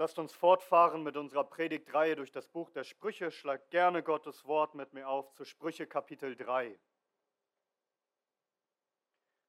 Lasst 0.00 0.20
uns 0.20 0.32
fortfahren 0.32 1.02
mit 1.02 1.16
unserer 1.16 1.42
Predigtreihe 1.42 2.14
durch 2.14 2.30
das 2.30 2.46
Buch 2.46 2.70
der 2.70 2.84
Sprüche. 2.84 3.32
Schlag 3.32 3.68
gerne 3.70 4.04
Gottes 4.04 4.44
Wort 4.44 4.76
mit 4.76 4.92
mir 4.94 5.08
auf 5.08 5.32
zu 5.32 5.44
Sprüche 5.44 5.88
Kapitel 5.88 6.36
3. 6.36 6.78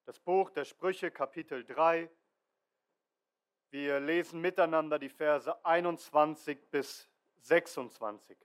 Das 0.05 0.19
Buch 0.19 0.49
der 0.49 0.65
Sprüche 0.65 1.11
Kapitel 1.11 1.63
3. 1.63 2.09
Wir 3.69 3.99
lesen 3.99 4.41
miteinander 4.41 4.97
die 4.97 5.09
Verse 5.09 5.63
21 5.63 6.71
bis 6.71 7.07
26. 7.41 8.35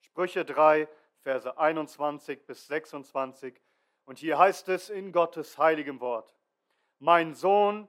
Sprüche 0.00 0.44
3, 0.44 0.88
Verse 1.20 1.56
21 1.56 2.44
bis 2.44 2.66
26. 2.66 3.62
Und 4.04 4.18
hier 4.18 4.36
heißt 4.36 4.68
es 4.68 4.90
in 4.90 5.12
Gottes 5.12 5.56
heiligem 5.58 6.00
Wort, 6.00 6.34
Mein 6.98 7.34
Sohn, 7.34 7.86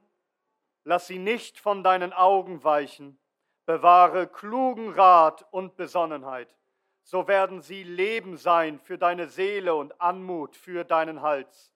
lass 0.84 1.08
sie 1.08 1.18
nicht 1.18 1.58
von 1.58 1.82
deinen 1.82 2.12
Augen 2.12 2.62
weichen, 2.62 3.18
bewahre 3.66 4.26
klugen 4.26 4.90
Rat 4.90 5.46
und 5.50 5.76
Besonnenheit, 5.76 6.54
so 7.02 7.28
werden 7.28 7.60
sie 7.62 7.82
Leben 7.82 8.36
sein 8.36 8.78
für 8.78 8.98
deine 8.98 9.28
Seele 9.28 9.74
und 9.74 10.00
Anmut 10.00 10.56
für 10.56 10.84
deinen 10.84 11.22
Hals. 11.22 11.74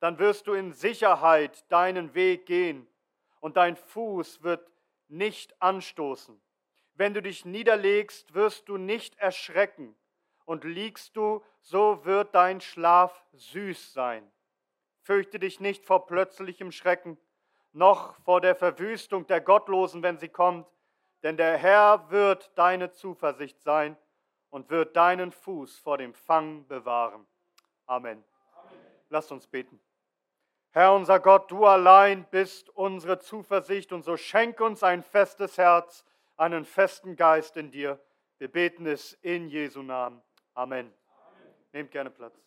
Dann 0.00 0.18
wirst 0.18 0.46
du 0.46 0.52
in 0.52 0.72
Sicherheit 0.72 1.70
deinen 1.70 2.14
Weg 2.14 2.46
gehen 2.46 2.86
und 3.40 3.56
dein 3.56 3.76
Fuß 3.76 4.42
wird 4.42 4.70
nicht 5.08 5.60
anstoßen. 5.62 6.40
Wenn 6.94 7.14
du 7.14 7.22
dich 7.22 7.44
niederlegst, 7.44 8.34
wirst 8.34 8.68
du 8.68 8.76
nicht 8.76 9.18
erschrecken, 9.18 9.96
und 10.44 10.64
liegst 10.64 11.16
du, 11.16 11.42
so 11.60 12.04
wird 12.04 12.34
dein 12.34 12.60
Schlaf 12.60 13.24
süß 13.32 13.92
sein. 13.92 14.30
Fürchte 15.00 15.38
dich 15.38 15.60
nicht 15.60 15.84
vor 15.84 16.06
plötzlichem 16.06 16.72
Schrecken, 16.72 17.18
noch 17.72 18.14
vor 18.20 18.40
der 18.40 18.54
Verwüstung 18.54 19.26
der 19.26 19.40
Gottlosen, 19.40 20.02
wenn 20.02 20.18
sie 20.18 20.28
kommt, 20.28 20.66
denn 21.22 21.36
der 21.36 21.56
Herr 21.56 22.10
wird 22.10 22.50
deine 22.56 22.90
Zuversicht 22.90 23.60
sein 23.62 23.96
und 24.50 24.70
wird 24.70 24.96
deinen 24.96 25.32
Fuß 25.32 25.78
vor 25.78 25.98
dem 25.98 26.14
Fang 26.14 26.66
bewahren. 26.66 27.26
Amen. 27.86 28.22
Amen. 28.54 28.80
Lasst 29.08 29.32
uns 29.32 29.46
beten. 29.46 29.80
Herr 30.70 30.94
unser 30.94 31.20
Gott, 31.20 31.50
du 31.50 31.66
allein 31.66 32.24
bist 32.30 32.70
unsere 32.70 33.18
Zuversicht 33.18 33.92
und 33.92 34.02
so 34.02 34.16
schenk 34.16 34.60
uns 34.60 34.82
ein 34.82 35.02
festes 35.02 35.58
Herz, 35.58 36.04
einen 36.36 36.64
festen 36.64 37.14
Geist 37.14 37.56
in 37.56 37.70
dir. 37.70 38.00
Wir 38.38 38.48
beten 38.48 38.86
es 38.86 39.12
in 39.20 39.48
Jesu 39.48 39.82
Namen. 39.82 40.22
Amen. 40.54 40.86
Amen. 40.86 41.54
Nehmt 41.72 41.90
gerne 41.90 42.10
Platz. 42.10 42.42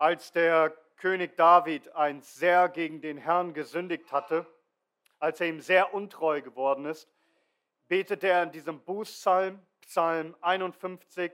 Als 0.00 0.32
der 0.32 0.70
König 0.96 1.36
David 1.36 1.94
einst 1.94 2.36
sehr 2.36 2.70
gegen 2.70 3.02
den 3.02 3.18
Herrn 3.18 3.52
gesündigt 3.52 4.10
hatte, 4.12 4.46
als 5.18 5.42
er 5.42 5.48
ihm 5.48 5.60
sehr 5.60 5.92
untreu 5.92 6.40
geworden 6.40 6.86
ist, 6.86 7.06
betete 7.86 8.28
er 8.28 8.44
in 8.44 8.50
diesem 8.50 8.80
Bußpsalm, 8.80 9.60
Psalm 9.82 10.34
51, 10.40 11.32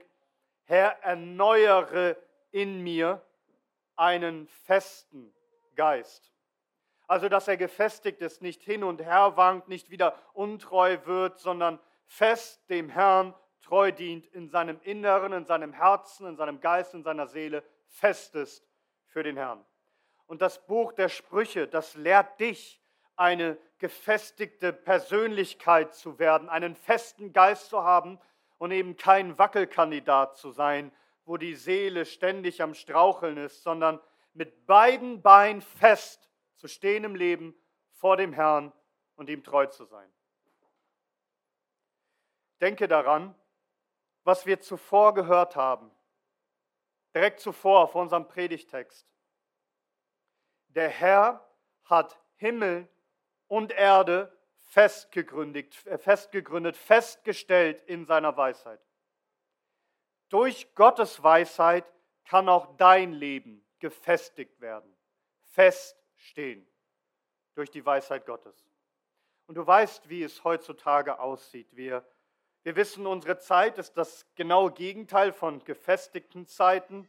Herr, 0.65 1.01
erneuere 1.01 2.17
in 2.51 2.83
mir 2.83 3.25
einen 3.95 4.49
festen 4.49 5.33
Geist. 5.77 6.33
Also, 7.07 7.29
dass 7.29 7.47
er 7.47 7.55
gefestigt 7.55 8.19
ist, 8.19 8.41
nicht 8.41 8.61
hin 8.61 8.83
und 8.83 9.01
her 9.01 9.37
wankt, 9.37 9.69
nicht 9.69 9.91
wieder 9.91 10.13
untreu 10.33 10.97
wird, 11.05 11.39
sondern 11.39 11.79
fest 12.05 12.69
dem 12.69 12.89
Herrn 12.89 13.33
treu 13.61 13.93
dient, 13.93 14.27
in 14.27 14.49
seinem 14.49 14.81
Inneren, 14.81 15.31
in 15.31 15.45
seinem 15.45 15.71
Herzen, 15.71 16.27
in 16.27 16.35
seinem 16.35 16.59
Geist, 16.59 16.93
in 16.93 17.03
seiner 17.03 17.27
Seele 17.27 17.63
fest 17.87 18.35
ist 18.35 18.67
für 19.05 19.23
den 19.23 19.37
Herrn. 19.37 19.65
Und 20.27 20.41
das 20.41 20.65
Buch 20.65 20.93
der 20.93 21.09
Sprüche, 21.09 21.67
das 21.67 21.95
lehrt 21.95 22.39
dich, 22.39 22.81
eine 23.15 23.57
gefestigte 23.79 24.73
Persönlichkeit 24.73 25.95
zu 25.95 26.19
werden, 26.19 26.49
einen 26.49 26.75
festen 26.75 27.33
Geist 27.33 27.69
zu 27.69 27.83
haben 27.83 28.19
und 28.57 28.71
eben 28.71 28.95
kein 28.97 29.37
Wackelkandidat 29.37 30.37
zu 30.37 30.51
sein, 30.51 30.91
wo 31.25 31.37
die 31.37 31.55
Seele 31.55 32.05
ständig 32.05 32.61
am 32.61 32.73
Straucheln 32.73 33.37
ist, 33.37 33.63
sondern 33.63 33.99
mit 34.33 34.65
beiden 34.65 35.21
Beinen 35.21 35.61
fest 35.61 36.29
zu 36.55 36.67
stehen 36.67 37.03
im 37.03 37.15
Leben 37.15 37.55
vor 37.91 38.17
dem 38.17 38.33
Herrn 38.33 38.71
und 39.15 39.29
ihm 39.29 39.43
treu 39.43 39.65
zu 39.65 39.85
sein. 39.85 40.11
Denke 42.61 42.87
daran, 42.87 43.35
was 44.23 44.45
wir 44.45 44.59
zuvor 44.59 45.13
gehört 45.13 45.55
haben 45.55 45.91
direkt 47.17 47.39
zuvor 47.39 47.87
vor 47.87 48.03
unserem 48.03 48.27
Predigtext. 48.27 49.07
Der 50.67 50.89
Herr 50.89 51.43
hat 51.85 52.15
Himmel 52.35 52.87
und 53.47 53.71
Erde 53.71 54.31
festgegründet, 54.67 55.85
äh, 55.87 55.97
festgegründet, 55.97 56.77
festgestellt 56.77 57.81
in 57.87 58.05
seiner 58.05 58.37
Weisheit. 58.37 58.79
Durch 60.29 60.75
Gottes 60.75 61.23
Weisheit 61.23 61.91
kann 62.25 62.49
auch 62.49 62.77
dein 62.77 63.13
Leben 63.13 63.65
gefestigt 63.79 64.59
werden, 64.59 64.95
feststehen, 65.41 66.67
durch 67.55 67.71
die 67.71 67.83
Weisheit 67.83 68.27
Gottes. 68.27 68.69
Und 69.47 69.55
du 69.55 69.65
weißt, 69.65 70.07
wie 70.07 70.21
es 70.21 70.43
heutzutage 70.43 71.19
aussieht. 71.19 71.75
Wir 71.75 72.05
wir 72.67 72.75
wissen, 72.75 73.07
unsere 73.07 73.39
Zeit 73.39 73.77
ist 73.77 73.95
das 73.95 74.25
genaue 74.35 74.73
Gegenteil 74.73 75.31
von 75.31 75.63
gefestigten 75.63 76.45
Zeiten. 76.47 77.07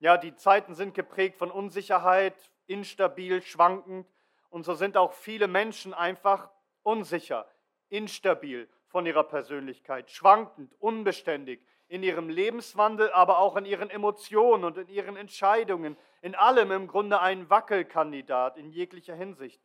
Ja, 0.00 0.18
die 0.18 0.34
Zeiten 0.34 0.74
sind 0.74 0.92
geprägt 0.92 1.38
von 1.38 1.50
Unsicherheit, 1.50 2.34
instabil, 2.66 3.40
schwankend. 3.40 4.06
Und 4.50 4.64
so 4.64 4.74
sind 4.74 4.98
auch 4.98 5.14
viele 5.14 5.48
Menschen 5.48 5.94
einfach 5.94 6.50
unsicher, 6.82 7.48
instabil 7.88 8.68
von 8.88 9.06
ihrer 9.06 9.24
Persönlichkeit, 9.24 10.10
schwankend, 10.10 10.74
unbeständig 10.78 11.64
in 11.88 12.02
ihrem 12.02 12.28
Lebenswandel, 12.28 13.10
aber 13.12 13.38
auch 13.38 13.56
in 13.56 13.64
ihren 13.64 13.88
Emotionen 13.88 14.64
und 14.64 14.76
in 14.76 14.88
ihren 14.88 15.16
Entscheidungen. 15.16 15.96
In 16.20 16.34
allem 16.34 16.70
im 16.70 16.86
Grunde 16.86 17.22
ein 17.22 17.48
Wackelkandidat 17.48 18.58
in 18.58 18.68
jeglicher 18.72 19.14
Hinsicht. 19.14 19.62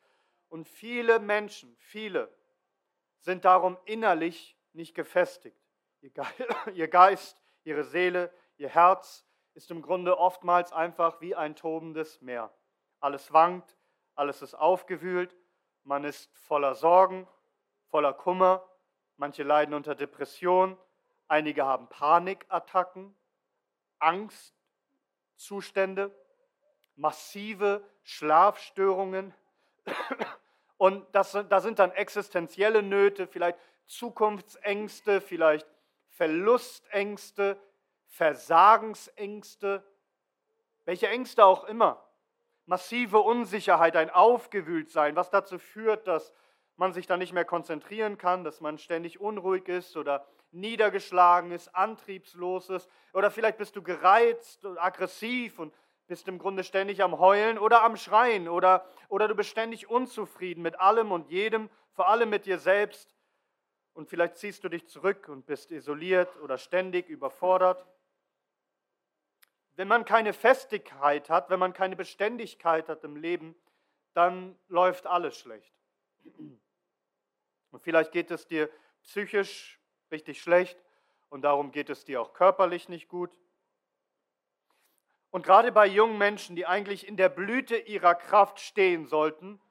Und 0.47 0.69
viele 0.69 1.19
Menschen, 1.19 1.75
viele 1.79 2.34
sind 3.19 3.45
darum 3.45 3.78
innerlich 3.85 4.57
nicht 4.73 4.95
gefestigt. 4.95 5.59
Ihr 6.73 6.88
Geist, 6.88 7.41
ihre 7.63 7.83
Seele, 7.83 8.31
ihr 8.57 8.69
Herz 8.69 9.25
ist 9.53 9.72
im 9.72 9.81
Grunde 9.81 10.17
oftmals 10.17 10.72
einfach 10.72 11.19
wie 11.19 11.35
ein 11.35 11.55
tobendes 11.55 12.22
Meer. 12.22 12.53
Alles 13.00 13.33
wankt, 13.33 13.75
alles 14.16 14.41
ist 14.41 14.53
aufgewühlt, 14.53 15.35
man 15.83 16.03
ist 16.03 16.31
voller 16.38 16.75
Sorgen, 16.75 17.28
voller 17.88 18.13
Kummer, 18.13 18.63
manche 19.17 19.44
leiden 19.44 19.73
unter 19.73 19.95
Depression, 19.95 20.78
einige 21.28 21.66
haben 21.66 21.89
Panikattacken, 21.89 23.16
Angstzustände, 23.99 26.16
massive 26.95 27.84
Schlafstörungen 28.03 29.34
und 30.78 31.06
das, 31.12 31.38
da 31.50 31.60
sind 31.60 31.80
dann 31.80 31.92
existenzielle 31.92 32.84
Nöte, 32.84 33.28
vielleicht 33.28 33.58
Zukunftsängste, 33.88 35.22
vielleicht 35.22 35.68
Verlustängste, 36.10 37.60
Versagensängste, 38.06 39.84
welche 40.86 41.08
Ängste 41.08 41.46
auch 41.46 41.66
immer. 41.66 42.04
Massive 42.66 43.20
Unsicherheit, 43.20 43.96
ein 43.96 44.10
Aufgewühltsein, 44.10 45.16
was 45.16 45.30
dazu 45.30 45.58
führt, 45.58 46.08
dass 46.08 46.34
man 46.76 46.94
sich 46.94 47.08
dann 47.08 47.20
nicht 47.20 47.34
mehr 47.34 47.46
konzentrieren 47.46 48.18
kann, 48.18 48.44
dass 48.44 48.62
man 48.62 48.78
ständig 48.78 49.20
unruhig 49.20 49.68
ist 49.68 49.97
oder 49.97 50.28
niedergeschlagen 50.52 51.52
ist, 51.52 51.73
antriebslos 51.76 52.70
ist. 52.70 52.90
Oder 53.14 53.32
vielleicht 53.32 53.58
bist 53.58 53.76
du 53.76 53.82
gereizt 53.82 54.66
und 54.66 54.78
aggressiv 54.78 55.59
und 55.59 55.73
bist 56.08 56.28
im 56.28 56.40
Grunde 56.40 56.64
ständig 56.64 57.04
am 57.04 57.20
Heulen 57.20 57.59
oder 57.59 57.84
am 57.84 57.98
Schreien 57.98 58.48
oder, 58.48 58.88
oder 59.09 59.28
du 59.28 59.36
bist 59.36 59.50
ständig 59.50 59.90
unzufrieden 59.90 60.62
mit 60.62 60.80
allem 60.80 61.12
und 61.12 61.30
jedem, 61.30 61.70
vor 61.92 62.08
allem 62.08 62.30
mit 62.30 62.46
dir 62.46 62.59
selbst. 62.59 63.16
Und 63.94 64.09
vielleicht 64.09 64.38
ziehst 64.38 64.64
du 64.64 64.70
dich 64.70 64.88
zurück 64.88 65.28
und 65.28 65.46
bist 65.46 65.72
isoliert 65.72 66.36
oder 66.42 66.58
ständig 66.58 67.09
überfordert. 67.09 67.86
Wenn 69.76 69.88
man 69.88 70.06
keine 70.06 70.34
Festigkeit 70.34 71.30
hat, 71.30 71.50
wenn 71.50 71.59
man 71.59 71.74
keine 71.74 71.96
Beständigkeit 71.96 72.90
hat 72.90 73.04
im 73.04 73.16
Leben, 73.16 73.56
dann 74.14 74.58
läuft 74.68 75.06
alles 75.06 75.38
schlecht. 75.38 75.74
Und 77.72 77.84
vielleicht 77.84 78.12
geht 78.12 78.32
es 78.32 78.48
dir 78.48 78.70
psychisch 79.04 79.80
richtig 80.12 80.42
schlecht 80.42 80.84
und 81.30 81.42
darum 81.42 81.72
geht 81.72 81.90
es 81.90 82.06
dir 82.06 82.22
auch 82.22 82.34
körperlich 82.34 82.90
nicht 82.90 83.08
gut. 83.08 83.38
Und 85.37 85.43
gerade 85.43 85.72
bei 85.72 85.85
jungen 85.85 86.17
Menschen, 86.17 86.55
die 86.55 86.66
eigentlich 86.66 87.07
in 87.07 87.16
der 87.16 87.29
Blüte 87.29 87.78
ihrer 87.78 88.16
Kraft 88.16 88.59
stehen 88.59 89.05
sollten, 89.05 89.61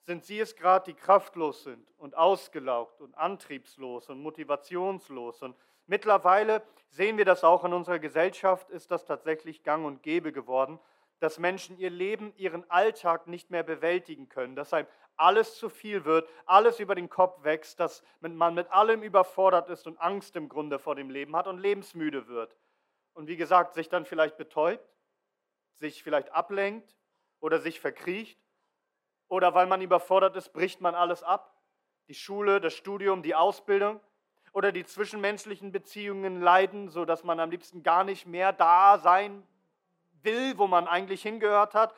sind 0.00 0.24
sie 0.24 0.40
es 0.40 0.56
gerade, 0.56 0.90
die 0.90 0.98
kraftlos 0.98 1.62
sind 1.62 1.88
und 1.96 2.16
ausgelaugt 2.16 3.00
und 3.00 3.16
antriebslos 3.16 4.08
und 4.08 4.20
motivationslos 4.20 5.42
und 5.42 5.54
Mittlerweile 5.86 6.62
sehen 6.88 7.18
wir 7.18 7.24
das 7.24 7.44
auch 7.44 7.64
in 7.64 7.72
unserer 7.72 8.00
Gesellschaft, 8.00 8.68
ist 8.70 8.90
das 8.90 9.04
tatsächlich 9.04 9.62
gang 9.62 9.86
und 9.86 10.02
gäbe 10.02 10.32
geworden, 10.32 10.80
dass 11.20 11.38
Menschen 11.38 11.78
ihr 11.78 11.90
Leben, 11.90 12.32
ihren 12.36 12.68
Alltag 12.68 13.28
nicht 13.28 13.48
mehr 13.50 13.62
bewältigen 13.62 14.28
können, 14.28 14.56
dass 14.56 14.72
einem 14.72 14.88
alles 15.16 15.54
zu 15.56 15.68
viel 15.68 16.04
wird, 16.04 16.28
alles 16.46 16.80
über 16.80 16.96
den 16.96 17.08
Kopf 17.08 17.44
wächst, 17.44 17.78
dass 17.78 18.02
man 18.20 18.54
mit 18.54 18.72
allem 18.72 19.04
überfordert 19.04 19.68
ist 19.68 19.86
und 19.86 20.00
Angst 20.00 20.34
im 20.34 20.48
Grunde 20.48 20.80
vor 20.80 20.96
dem 20.96 21.10
Leben 21.10 21.36
hat 21.36 21.46
und 21.46 21.58
lebensmüde 21.58 22.26
wird. 22.26 22.56
Und 23.14 23.28
wie 23.28 23.36
gesagt, 23.36 23.74
sich 23.74 23.88
dann 23.88 24.04
vielleicht 24.04 24.36
betäubt, 24.36 24.91
sich 25.78 26.02
vielleicht 26.02 26.30
ablenkt 26.32 26.96
oder 27.40 27.58
sich 27.60 27.80
verkriecht 27.80 28.38
oder 29.28 29.54
weil 29.54 29.66
man 29.66 29.80
überfordert 29.80 30.36
ist, 30.36 30.52
bricht 30.52 30.80
man 30.80 30.94
alles 30.94 31.22
ab. 31.22 31.56
Die 32.08 32.14
Schule, 32.14 32.60
das 32.60 32.74
Studium, 32.74 33.22
die 33.22 33.34
Ausbildung 33.34 34.00
oder 34.52 34.72
die 34.72 34.84
zwischenmenschlichen 34.84 35.72
Beziehungen 35.72 36.40
leiden, 36.40 36.88
sodass 36.88 37.24
man 37.24 37.40
am 37.40 37.50
liebsten 37.50 37.82
gar 37.82 38.04
nicht 38.04 38.26
mehr 38.26 38.52
da 38.52 38.98
sein 38.98 39.46
will, 40.22 40.58
wo 40.58 40.66
man 40.66 40.86
eigentlich 40.86 41.22
hingehört 41.22 41.74
hat. 41.74 41.94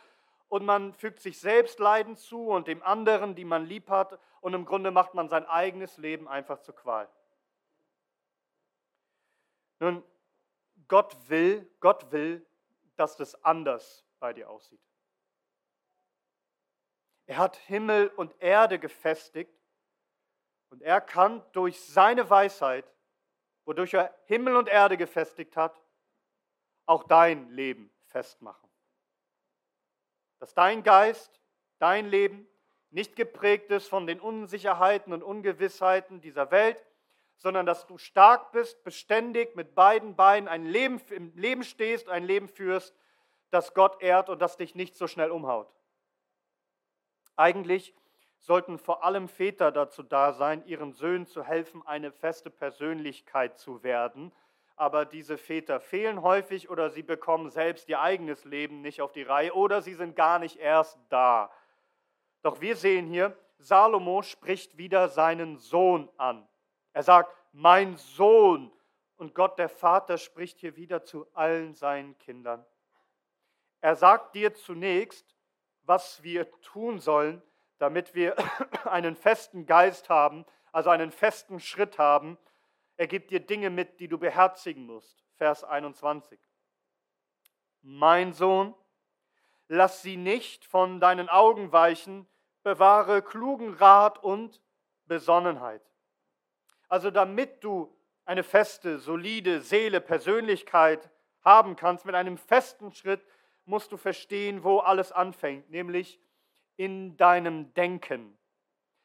Und 0.49 0.65
man 0.65 0.95
fügt 0.95 1.21
sich 1.21 1.41
selbst 1.41 1.81
Leiden 1.81 2.17
zu 2.17 2.47
und 2.49 2.69
dem 2.69 2.83
anderen, 2.83 3.35
die 3.35 3.45
man 3.45 3.67
lieb 3.67 3.91
hat. 3.91 4.19
Und 4.41 4.55
im 4.55 4.65
Grunde 4.65 4.93
macht 4.93 5.15
man 5.15 5.29
sein 5.29 5.47
eigenes 5.47 5.97
Leben 5.97 6.29
einfach 6.29 6.61
zur 6.61 6.77
Qual. 6.77 7.09
Nun, 9.81 10.05
Gott 10.87 11.17
will, 11.29 11.69
Gott 11.81 12.13
will, 12.13 12.47
dass 12.97 13.17
das 13.17 13.35
anders 13.45 14.05
bei 14.19 14.33
dir 14.33 14.49
aussieht. 14.49 14.81
Er 17.27 17.39
hat 17.39 17.57
Himmel 17.57 18.09
und 18.09 18.35
Erde 18.41 18.79
gefestigt 18.79 19.55
und 20.71 20.83
er 20.83 21.01
kann 21.01 21.43
durch 21.53 21.81
seine 21.81 22.29
Weisheit, 22.29 22.85
wodurch 23.65 23.95
er 23.95 24.15
Himmel 24.27 24.57
und 24.57 24.69
Erde 24.69 24.97
gefestigt 24.97 25.57
hat, 25.57 25.81
auch 26.87 27.05
dein 27.05 27.51
Leben 27.51 27.91
festmachen. 28.07 28.69
Dass 30.39 30.53
dein 30.55 30.83
Geist, 30.83 31.41
dein 31.79 32.07
Leben 32.07 32.47
nicht 32.91 33.17
geprägt 33.17 33.71
ist 33.71 33.89
von 33.89 34.07
den 34.07 34.21
Unsicherheiten 34.21 35.13
und 35.13 35.23
Ungewissheiten 35.23 36.21
dieser 36.21 36.51
Welt, 36.51 36.85
sondern 37.45 37.67
dass 37.67 37.87
du 37.87 37.99
stark 37.99 38.53
bist, 38.53 38.83
beständig 38.85 39.55
mit 39.55 39.75
beiden 39.75 40.17
Beinen 40.17 40.49
ein 40.49 40.65
Leben, 40.65 40.99
im 41.11 41.31
Leben 41.37 41.63
stehst, 41.63 42.09
ein 42.09 42.25
Leben 42.25 42.49
führst, 42.49 42.97
das 43.51 43.75
Gott 43.75 44.03
ehrt 44.03 44.31
und 44.31 44.41
das 44.41 44.57
dich 44.57 44.75
nicht 44.75 44.97
so 44.97 45.07
schnell 45.07 45.31
umhaut. 45.31 45.69
Eigentlich 47.37 47.95
sollten 48.39 48.79
vor 48.79 49.05
allem 49.05 49.29
Väter 49.29 49.71
dazu 49.73 50.03
da 50.03 50.33
sein, 50.33 50.67
ihren 50.67 50.95
Söhnen 50.95 51.27
zu 51.27 51.45
helfen, 51.45 51.87
eine 51.87 52.13
feste 52.13 52.49
Persönlichkeit 52.49 53.59
zu 53.59 53.83
werden 53.83 54.33
aber 54.77 55.05
diese 55.05 55.39
Väter 55.39 55.79
fehlen 55.79 56.23
häufig 56.23 56.69
oder 56.69 56.91
sie 56.91 57.05
bekommen 57.05 57.49
selbst 57.49 57.89
ihr 57.89 58.01
eigenes 58.01 58.45
Leben 58.45 58.81
nicht 58.81 59.03
auf 59.03 59.13
die 59.13 59.23
Reihe 59.23 59.55
oder 59.55 59.83
sie 59.83 59.95
sind 59.95 60.17
gar 60.17 60.41
nicht 60.41 60.57
erst 60.57 60.99
da. 61.11 61.53
Doch 62.43 62.61
wir 62.61 62.75
sehen 62.75 63.07
hier, 63.07 63.39
Salomo 63.59 64.23
spricht 64.23 64.77
wieder 64.77 65.09
seinen 65.09 65.59
Sohn 65.59 66.09
an. 66.17 66.45
Er 66.95 67.03
sagt, 67.03 67.37
mein 67.53 67.97
Sohn. 67.97 68.73
Und 69.17 69.35
Gott 69.35 69.59
der 69.59 69.69
Vater 69.69 70.17
spricht 70.19 70.59
hier 70.61 70.77
wieder 70.77 71.05
zu 71.05 71.27
allen 71.35 71.75
seinen 71.75 72.19
Kindern. 72.19 72.65
Er 73.81 73.95
sagt 73.95 74.35
dir 74.35 74.55
zunächst, 74.55 75.37
was 75.83 76.23
wir 76.23 76.51
tun 76.63 76.99
sollen, 76.99 77.43
damit 77.79 78.15
wir 78.15 78.35
einen 78.87 79.15
festen 79.15 79.67
Geist 79.67 80.09
haben, 80.09 80.47
also 80.73 80.91
einen 80.91 81.13
festen 81.13 81.61
Schritt 81.61 81.99
haben, 81.99 82.39
er 82.97 83.07
gibt 83.07 83.31
dir 83.31 83.41
Dinge 83.41 83.71
mit, 83.71 84.01
die 84.01 84.09
du 84.09 84.19
beherzigen 84.19 84.87
musst. 84.87 85.25
Vers 85.35 85.65
21. 85.65 86.41
Mein 87.83 88.33
Sohn, 88.33 88.75
lass 89.69 90.03
sie 90.03 90.17
nicht 90.17 90.65
von 90.65 91.01
deinen 91.01 91.29
Augen 91.29 91.73
weichen, 91.73 92.27
bewahre 92.63 93.21
klugen 93.21 93.75
Rat 93.75 94.23
und 94.23 94.63
Besonnenheit. 95.07 95.83
Also 96.95 97.11
damit 97.11 97.65
du 97.65 97.93
eine 98.25 98.45
feste, 98.45 99.01
solide 99.01 99.61
Seele, 99.61 100.01
Persönlichkeit 100.01 101.11
haben 101.41 101.75
kannst, 101.75 102.05
mit 102.05 102.15
einem 102.15 102.39
festen 102.39 102.93
Schritt, 102.93 103.27
musst 103.65 103.91
du 103.91 103.97
verstehen, 103.97 104.63
wo 104.63 104.79
alles 104.79 105.11
anfängt, 105.11 105.69
nämlich 105.71 106.21
in 106.77 107.17
deinem 107.17 107.75
Denken. 107.75 108.39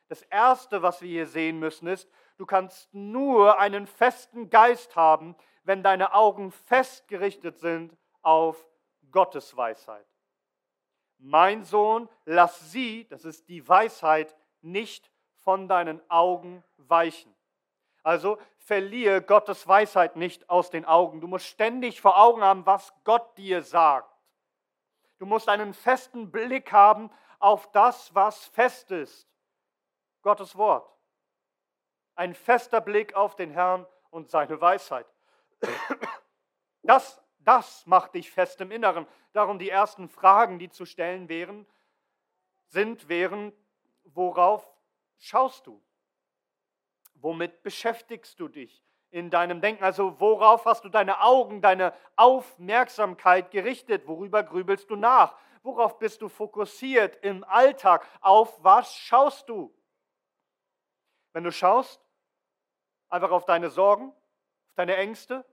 Das 0.08 0.22
Erste, 0.22 0.84
was 0.84 1.02
wir 1.02 1.10
hier 1.10 1.26
sehen 1.26 1.58
müssen, 1.58 1.88
ist, 1.88 2.08
Du 2.40 2.46
kannst 2.46 2.94
nur 2.94 3.60
einen 3.60 3.86
festen 3.86 4.50
Geist 4.50 4.96
haben, 4.96 5.36
wenn 5.64 5.82
deine 5.84 6.14
Augen 6.14 6.52
fest 6.52 7.08
gerichtet 7.08 7.58
sind 7.58 7.98
auf 8.22 8.70
Gottes 9.12 9.58
Weisheit. 9.58 10.08
Mein 11.18 11.66
Sohn, 11.66 12.08
lass 12.24 12.72
sie, 12.72 13.08
das 13.10 13.26
ist 13.26 13.50
die 13.50 13.68
Weisheit, 13.68 14.38
nicht 14.62 15.12
von 15.44 15.68
deinen 15.68 16.00
Augen 16.10 16.64
weichen. 16.78 17.36
Also 18.04 18.38
verliere 18.58 19.22
Gottes 19.22 19.68
Weisheit 19.68 20.16
nicht 20.16 20.50
aus 20.50 20.70
den 20.70 20.86
Augen. 20.86 21.22
Du 21.22 21.28
musst 21.28 21.46
ständig 21.46 22.02
vor 22.02 22.18
Augen 22.18 22.42
haben, 22.42 22.66
was 22.66 22.94
Gott 23.04 23.38
dir 23.38 23.62
sagt. 23.62 24.14
Du 25.18 25.26
musst 25.26 25.50
einen 25.50 25.74
festen 25.74 26.32
Blick 26.32 26.72
haben 26.72 27.12
auf 27.40 27.72
das, 27.72 28.14
was 28.16 28.46
fest 28.46 28.92
ist. 28.92 29.28
Gottes 30.22 30.56
Wort 30.56 30.90
ein 32.20 32.36
fester 32.36 32.82
Blick 32.82 33.14
auf 33.14 33.38
den 33.38 33.50
Herrn 33.50 33.88
und 34.10 34.30
seine 34.30 34.60
Weisheit. 34.60 35.08
Das, 36.82 37.22
das 37.40 37.86
macht 37.86 38.14
dich 38.14 38.30
fest 38.30 38.60
im 38.60 38.72
Inneren. 38.72 39.08
Darum 39.32 39.58
die 39.58 39.70
ersten 39.70 40.10
Fragen, 40.10 40.60
die 40.60 40.70
zu 40.70 40.86
stellen 40.86 41.30
wären, 41.30 41.66
sind, 42.68 43.08
wären, 43.08 43.54
worauf 44.04 44.70
schaust 45.18 45.66
du? 45.68 45.82
Womit 47.22 47.64
beschäftigst 47.64 48.40
du 48.40 48.48
dich 48.48 48.84
in 49.10 49.30
deinem 49.30 49.62
Denken? 49.62 49.84
Also 49.84 50.20
worauf 50.20 50.66
hast 50.66 50.84
du 50.84 50.90
deine 50.90 51.22
Augen, 51.22 51.62
deine 51.62 51.94
Aufmerksamkeit 52.16 53.52
gerichtet? 53.52 54.08
Worüber 54.08 54.44
grübelst 54.44 54.90
du 54.90 54.96
nach? 54.96 55.36
Worauf 55.64 56.00
bist 56.00 56.22
du 56.22 56.30
fokussiert 56.30 57.18
im 57.24 57.44
Alltag? 57.44 58.08
Auf 58.22 58.64
was 58.64 58.94
schaust 58.94 59.50
du? 59.50 59.74
Wenn 61.34 61.44
du 61.44 61.52
schaust 61.52 62.02
Einfach 63.10 63.32
auf 63.32 63.46
deine 63.46 63.72
Sorgen, 63.72 64.10
auf 64.10 64.76
deine 64.76 64.96
Ängste, 64.96 65.44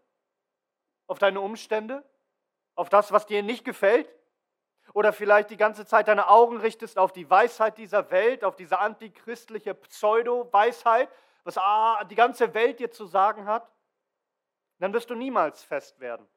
auf 1.07 1.19
deine 1.19 1.41
Umstände, 1.41 2.05
auf 2.75 2.91
das, 2.91 3.13
was 3.13 3.25
dir 3.27 3.43
nicht 3.43 3.65
gefällt? 3.65 4.13
Oder 4.93 5.13
vielleicht 5.13 5.51
die 5.51 5.57
ganze 5.57 5.87
Zeit 5.87 6.09
deine 6.09 6.29
Augen 6.29 6.59
richtest 6.59 6.99
auf 6.99 7.13
die 7.13 7.29
Weisheit 7.29 7.79
dieser 7.79 8.11
Welt, 8.11 8.45
auf 8.45 8.57
diese 8.57 8.79
antichristliche 8.79 9.75
Pseudo-Weisheit, 9.75 11.09
was 11.47 11.59
ah, 11.59 12.03
die 12.05 12.17
ganze 12.17 12.53
Welt 12.55 12.81
dir 12.81 12.91
zu 12.91 13.07
sagen 13.07 13.47
hat? 13.47 13.73
Dann 14.79 14.93
wirst 14.93 15.09
du 15.09 15.15
niemals 15.15 15.63
fest 15.63 16.01
werden. 16.01 16.29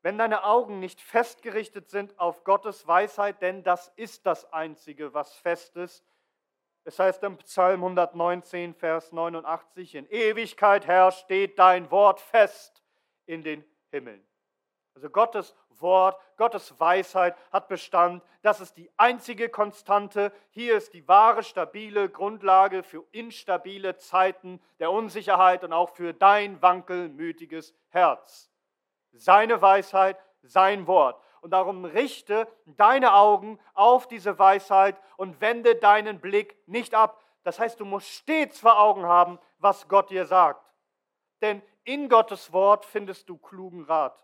Wenn 0.00 0.18
deine 0.18 0.44
Augen 0.44 0.80
nicht 0.80 1.00
festgerichtet 1.00 1.88
sind 1.90 2.18
auf 2.18 2.42
Gottes 2.44 2.86
Weisheit, 2.86 3.40
denn 3.42 3.62
das 3.62 3.88
ist 3.94 4.26
das 4.26 4.52
Einzige, 4.52 5.14
was 5.14 5.34
fest 5.34 5.76
ist, 5.76 6.04
es 6.84 6.98
heißt 6.98 7.22
im 7.22 7.36
Psalm 7.38 7.84
119, 7.84 8.74
Vers 8.74 9.12
89, 9.12 9.94
in 9.94 10.06
Ewigkeit, 10.08 10.86
Herr, 10.86 11.12
steht 11.12 11.58
dein 11.58 11.90
Wort 11.92 12.20
fest 12.20 12.82
in 13.26 13.42
den 13.42 13.64
Himmeln. 13.90 14.26
Also 14.94 15.08
Gottes 15.10 15.54
Wort, 15.80 16.20
Gottes 16.36 16.78
Weisheit 16.78 17.36
hat 17.50 17.68
Bestand. 17.68 18.22
Das 18.42 18.60
ist 18.60 18.76
die 18.76 18.90
einzige 18.96 19.48
Konstante. 19.48 20.32
Hier 20.50 20.76
ist 20.76 20.92
die 20.92 21.06
wahre, 21.08 21.42
stabile 21.42 22.08
Grundlage 22.08 22.82
für 22.82 23.04
instabile 23.10 23.96
Zeiten 23.96 24.60
der 24.78 24.90
Unsicherheit 24.90 25.64
und 25.64 25.72
auch 25.72 25.90
für 25.90 26.12
dein 26.12 26.60
wankelmütiges 26.60 27.74
Herz. 27.88 28.50
Seine 29.12 29.60
Weisheit, 29.62 30.18
sein 30.42 30.86
Wort. 30.86 31.20
Und 31.40 31.50
darum 31.50 31.84
richte 31.84 32.46
deine 32.66 33.14
Augen 33.14 33.58
auf 33.74 34.06
diese 34.06 34.38
Weisheit 34.38 35.00
und 35.16 35.40
wende 35.40 35.74
deinen 35.74 36.20
Blick 36.20 36.56
nicht 36.66 36.94
ab. 36.94 37.20
Das 37.42 37.58
heißt, 37.58 37.80
du 37.80 37.84
musst 37.84 38.08
stets 38.08 38.60
vor 38.60 38.78
Augen 38.78 39.04
haben, 39.04 39.38
was 39.58 39.88
Gott 39.88 40.10
dir 40.10 40.26
sagt. 40.26 40.64
Denn 41.40 41.60
in 41.82 42.08
Gottes 42.08 42.52
Wort 42.52 42.84
findest 42.84 43.28
du 43.28 43.36
klugen 43.36 43.84
Rat. 43.84 44.16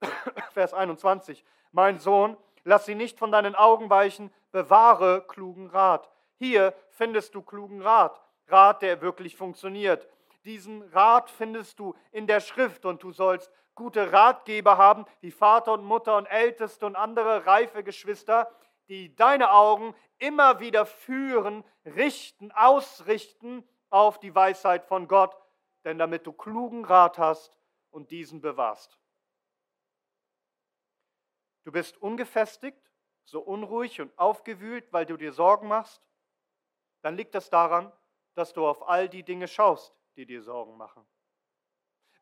Vers 0.52 0.74
21. 0.74 1.44
Mein 1.72 1.98
Sohn, 1.98 2.36
lass 2.64 2.86
sie 2.86 2.94
nicht 2.94 3.18
von 3.18 3.32
deinen 3.32 3.54
Augen 3.54 3.90
weichen, 3.90 4.32
bewahre 4.52 5.24
klugen 5.26 5.68
Rat. 5.68 6.10
Hier 6.38 6.74
findest 6.90 7.34
du 7.34 7.42
klugen 7.42 7.82
Rat. 7.82 8.20
Rat, 8.48 8.82
der 8.82 9.00
wirklich 9.00 9.36
funktioniert. 9.36 10.08
Diesen 10.44 10.82
Rat 10.82 11.30
findest 11.30 11.78
du 11.78 11.94
in 12.12 12.26
der 12.26 12.40
Schrift 12.40 12.84
und 12.84 13.02
du 13.02 13.12
sollst 13.12 13.50
gute 13.74 14.12
Ratgeber 14.12 14.76
haben, 14.76 15.06
wie 15.20 15.30
Vater 15.30 15.72
und 15.72 15.84
Mutter 15.84 16.16
und 16.16 16.26
Älteste 16.26 16.86
und 16.86 16.96
andere 16.96 17.46
reife 17.46 17.82
Geschwister, 17.82 18.50
die 18.88 19.14
deine 19.16 19.52
Augen 19.52 19.94
immer 20.18 20.60
wieder 20.60 20.86
führen, 20.86 21.64
richten, 21.84 22.52
ausrichten 22.52 23.66
auf 23.90 24.20
die 24.20 24.34
Weisheit 24.34 24.84
von 24.84 25.08
Gott, 25.08 25.36
denn 25.84 25.98
damit 25.98 26.26
du 26.26 26.32
klugen 26.32 26.84
Rat 26.84 27.18
hast 27.18 27.56
und 27.90 28.10
diesen 28.10 28.40
bewahrst. 28.40 28.98
Du 31.64 31.72
bist 31.72 32.00
ungefestigt, 32.00 32.80
so 33.24 33.40
unruhig 33.40 34.00
und 34.00 34.16
aufgewühlt, 34.18 34.92
weil 34.92 35.06
du 35.06 35.16
dir 35.16 35.32
Sorgen 35.32 35.68
machst, 35.68 36.06
dann 37.00 37.16
liegt 37.16 37.34
das 37.34 37.50
daran, 37.50 37.92
dass 38.34 38.52
du 38.52 38.66
auf 38.66 38.88
all 38.88 39.08
die 39.08 39.22
Dinge 39.22 39.48
schaust, 39.48 39.94
die 40.16 40.26
dir 40.26 40.42
Sorgen 40.42 40.76
machen. 40.76 41.06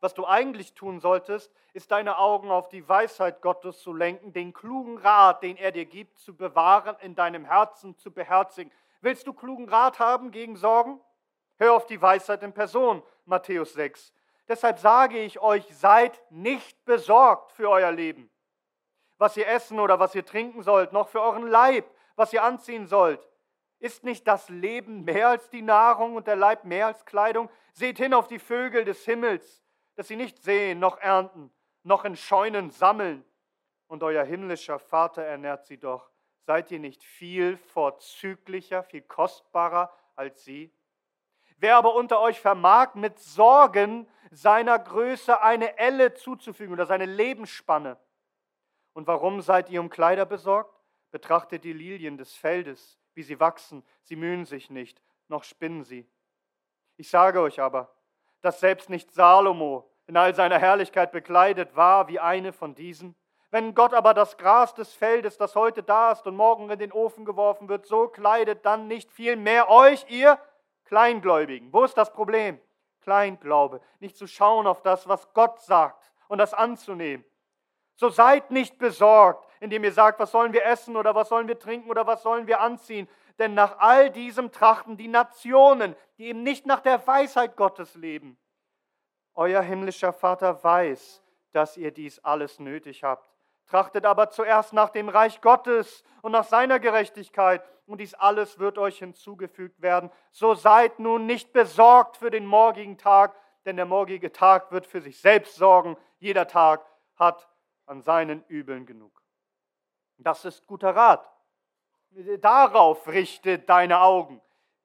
Was 0.00 0.14
du 0.14 0.26
eigentlich 0.26 0.74
tun 0.74 0.98
solltest, 0.98 1.52
ist 1.74 1.92
deine 1.92 2.18
Augen 2.18 2.50
auf 2.50 2.68
die 2.68 2.88
Weisheit 2.88 3.40
Gottes 3.40 3.78
zu 3.80 3.92
lenken, 3.92 4.32
den 4.32 4.52
klugen 4.52 4.98
Rat, 4.98 5.44
den 5.44 5.56
er 5.56 5.70
dir 5.70 5.86
gibt, 5.86 6.18
zu 6.18 6.36
bewahren, 6.36 6.96
in 7.00 7.14
deinem 7.14 7.44
Herzen 7.44 7.96
zu 7.96 8.12
beherzigen. 8.12 8.72
Willst 9.00 9.28
du 9.28 9.32
klugen 9.32 9.68
Rat 9.68 10.00
haben 10.00 10.32
gegen 10.32 10.56
Sorgen? 10.56 11.00
Hör 11.56 11.74
auf 11.74 11.86
die 11.86 12.02
Weisheit 12.02 12.42
in 12.42 12.52
Person, 12.52 13.04
Matthäus 13.26 13.74
6. 13.74 14.12
Deshalb 14.48 14.80
sage 14.80 15.20
ich 15.20 15.38
euch, 15.38 15.64
seid 15.72 16.20
nicht 16.30 16.84
besorgt 16.84 17.52
für 17.52 17.70
euer 17.70 17.92
Leben, 17.92 18.28
was 19.22 19.36
ihr 19.38 19.48
essen 19.48 19.80
oder 19.80 19.98
was 19.98 20.14
ihr 20.14 20.26
trinken 20.26 20.62
sollt, 20.62 20.92
noch 20.92 21.08
für 21.08 21.22
euren 21.22 21.46
Leib, 21.46 21.86
was 22.16 22.32
ihr 22.34 22.42
anziehen 22.42 22.86
sollt. 22.86 23.26
Ist 23.78 24.04
nicht 24.04 24.28
das 24.28 24.50
Leben 24.50 25.04
mehr 25.04 25.28
als 25.28 25.48
die 25.48 25.62
Nahrung 25.62 26.14
und 26.14 26.26
der 26.26 26.36
Leib 26.36 26.64
mehr 26.64 26.88
als 26.88 27.06
Kleidung? 27.06 27.48
Seht 27.72 27.96
hin 27.96 28.12
auf 28.12 28.28
die 28.28 28.38
Vögel 28.38 28.84
des 28.84 29.04
Himmels 29.04 29.62
dass 29.94 30.08
sie 30.08 30.16
nicht 30.16 30.42
sehen, 30.42 30.78
noch 30.78 30.98
ernten, 30.98 31.52
noch 31.82 32.04
in 32.04 32.16
Scheunen 32.16 32.70
sammeln. 32.70 33.24
Und 33.86 34.02
euer 34.02 34.24
himmlischer 34.24 34.78
Vater 34.78 35.22
ernährt 35.22 35.66
sie 35.66 35.78
doch. 35.78 36.10
Seid 36.40 36.70
ihr 36.70 36.78
nicht 36.78 37.04
viel 37.04 37.56
vorzüglicher, 37.56 38.82
viel 38.82 39.02
kostbarer 39.02 39.92
als 40.16 40.44
sie? 40.44 40.72
Wer 41.58 41.76
aber 41.76 41.94
unter 41.94 42.20
euch 42.20 42.40
vermag, 42.40 42.94
mit 42.94 43.18
Sorgen 43.18 44.08
seiner 44.30 44.78
Größe 44.78 45.40
eine 45.40 45.78
Elle 45.78 46.14
zuzufügen 46.14 46.72
oder 46.72 46.86
seine 46.86 47.06
Lebensspanne? 47.06 47.98
Und 48.92 49.06
warum 49.06 49.40
seid 49.40 49.70
ihr 49.70 49.80
um 49.80 49.90
Kleider 49.90 50.26
besorgt? 50.26 50.80
Betrachtet 51.10 51.64
die 51.64 51.72
Lilien 51.72 52.16
des 52.16 52.34
Feldes, 52.34 52.98
wie 53.14 53.22
sie 53.22 53.40
wachsen, 53.40 53.84
sie 54.02 54.16
mühen 54.16 54.44
sich 54.44 54.70
nicht, 54.70 55.02
noch 55.28 55.44
spinnen 55.44 55.84
sie. 55.84 56.08
Ich 56.96 57.10
sage 57.10 57.40
euch 57.40 57.60
aber, 57.60 57.94
dass 58.40 58.60
selbst 58.60 58.90
nicht 58.90 59.12
Salomo 59.12 59.90
in 60.06 60.16
all 60.16 60.34
seiner 60.34 60.58
Herrlichkeit 60.58 61.12
bekleidet 61.12 61.76
war 61.76 62.08
wie 62.08 62.20
eine 62.20 62.52
von 62.52 62.74
diesen. 62.74 63.14
Wenn 63.50 63.74
Gott 63.74 63.92
aber 63.92 64.14
das 64.14 64.38
Gras 64.38 64.74
des 64.74 64.92
Feldes, 64.94 65.36
das 65.36 65.54
heute 65.54 65.82
da 65.82 66.12
ist 66.12 66.26
und 66.26 66.36
morgen 66.36 66.70
in 66.70 66.78
den 66.78 66.92
Ofen 66.92 67.24
geworfen 67.24 67.68
wird, 67.68 67.86
so 67.86 68.08
kleidet 68.08 68.64
dann 68.64 68.88
nicht 68.88 69.12
viel 69.12 69.36
mehr 69.36 69.68
euch, 69.68 70.06
ihr 70.08 70.38
Kleingläubigen. 70.84 71.72
Wo 71.72 71.84
ist 71.84 71.96
das 71.96 72.12
Problem? 72.12 72.58
Kleinglaube. 73.02 73.80
Nicht 74.00 74.16
zu 74.16 74.26
schauen 74.26 74.66
auf 74.66 74.82
das, 74.82 75.06
was 75.08 75.32
Gott 75.34 75.60
sagt 75.60 76.12
und 76.28 76.38
das 76.38 76.54
anzunehmen. 76.54 77.24
So 77.96 78.08
seid 78.08 78.50
nicht 78.50 78.78
besorgt, 78.78 79.46
indem 79.60 79.84
ihr 79.84 79.92
sagt, 79.92 80.18
was 80.18 80.32
sollen 80.32 80.52
wir 80.52 80.64
essen 80.64 80.96
oder 80.96 81.14
was 81.14 81.28
sollen 81.28 81.48
wir 81.48 81.58
trinken 81.58 81.90
oder 81.90 82.06
was 82.06 82.22
sollen 82.22 82.46
wir 82.46 82.60
anziehen. 82.60 83.08
Denn 83.38 83.54
nach 83.54 83.78
all 83.78 84.10
diesem 84.10 84.50
trachten 84.50 84.96
die 84.96 85.08
Nationen, 85.08 85.94
die 86.18 86.26
eben 86.26 86.42
nicht 86.42 86.66
nach 86.66 86.80
der 86.80 87.06
Weisheit 87.06 87.56
Gottes 87.56 87.94
leben. 87.94 88.38
Euer 89.34 89.62
himmlischer 89.62 90.12
Vater 90.12 90.62
weiß, 90.62 91.22
dass 91.52 91.76
ihr 91.76 91.90
dies 91.90 92.18
alles 92.20 92.58
nötig 92.58 93.04
habt. 93.04 93.28
Trachtet 93.66 94.04
aber 94.04 94.30
zuerst 94.30 94.72
nach 94.72 94.90
dem 94.90 95.08
Reich 95.08 95.40
Gottes 95.40 96.04
und 96.20 96.32
nach 96.32 96.44
seiner 96.44 96.78
Gerechtigkeit, 96.78 97.64
und 97.86 97.98
dies 98.00 98.14
alles 98.14 98.58
wird 98.58 98.78
euch 98.78 98.98
hinzugefügt 98.98 99.82
werden. 99.82 100.10
So 100.30 100.54
seid 100.54 100.98
nun 100.98 101.26
nicht 101.26 101.52
besorgt 101.52 102.16
für 102.16 102.30
den 102.30 102.46
morgigen 102.46 102.96
Tag, 102.96 103.34
denn 103.64 103.76
der 103.76 103.86
morgige 103.86 104.32
Tag 104.32 104.72
wird 104.72 104.86
für 104.86 105.00
sich 105.00 105.20
selbst 105.20 105.56
sorgen. 105.56 105.96
Jeder 106.18 106.46
Tag 106.46 106.86
hat 107.16 107.48
an 107.92 108.02
seinen 108.02 108.42
Übeln 108.48 108.86
genug. 108.86 109.22
Das 110.16 110.44
ist 110.44 110.66
guter 110.66 110.96
Rat. 110.96 111.30
Darauf 112.40 113.06
richte 113.06 113.58
deine 113.58 114.00
Augen. 114.00 114.40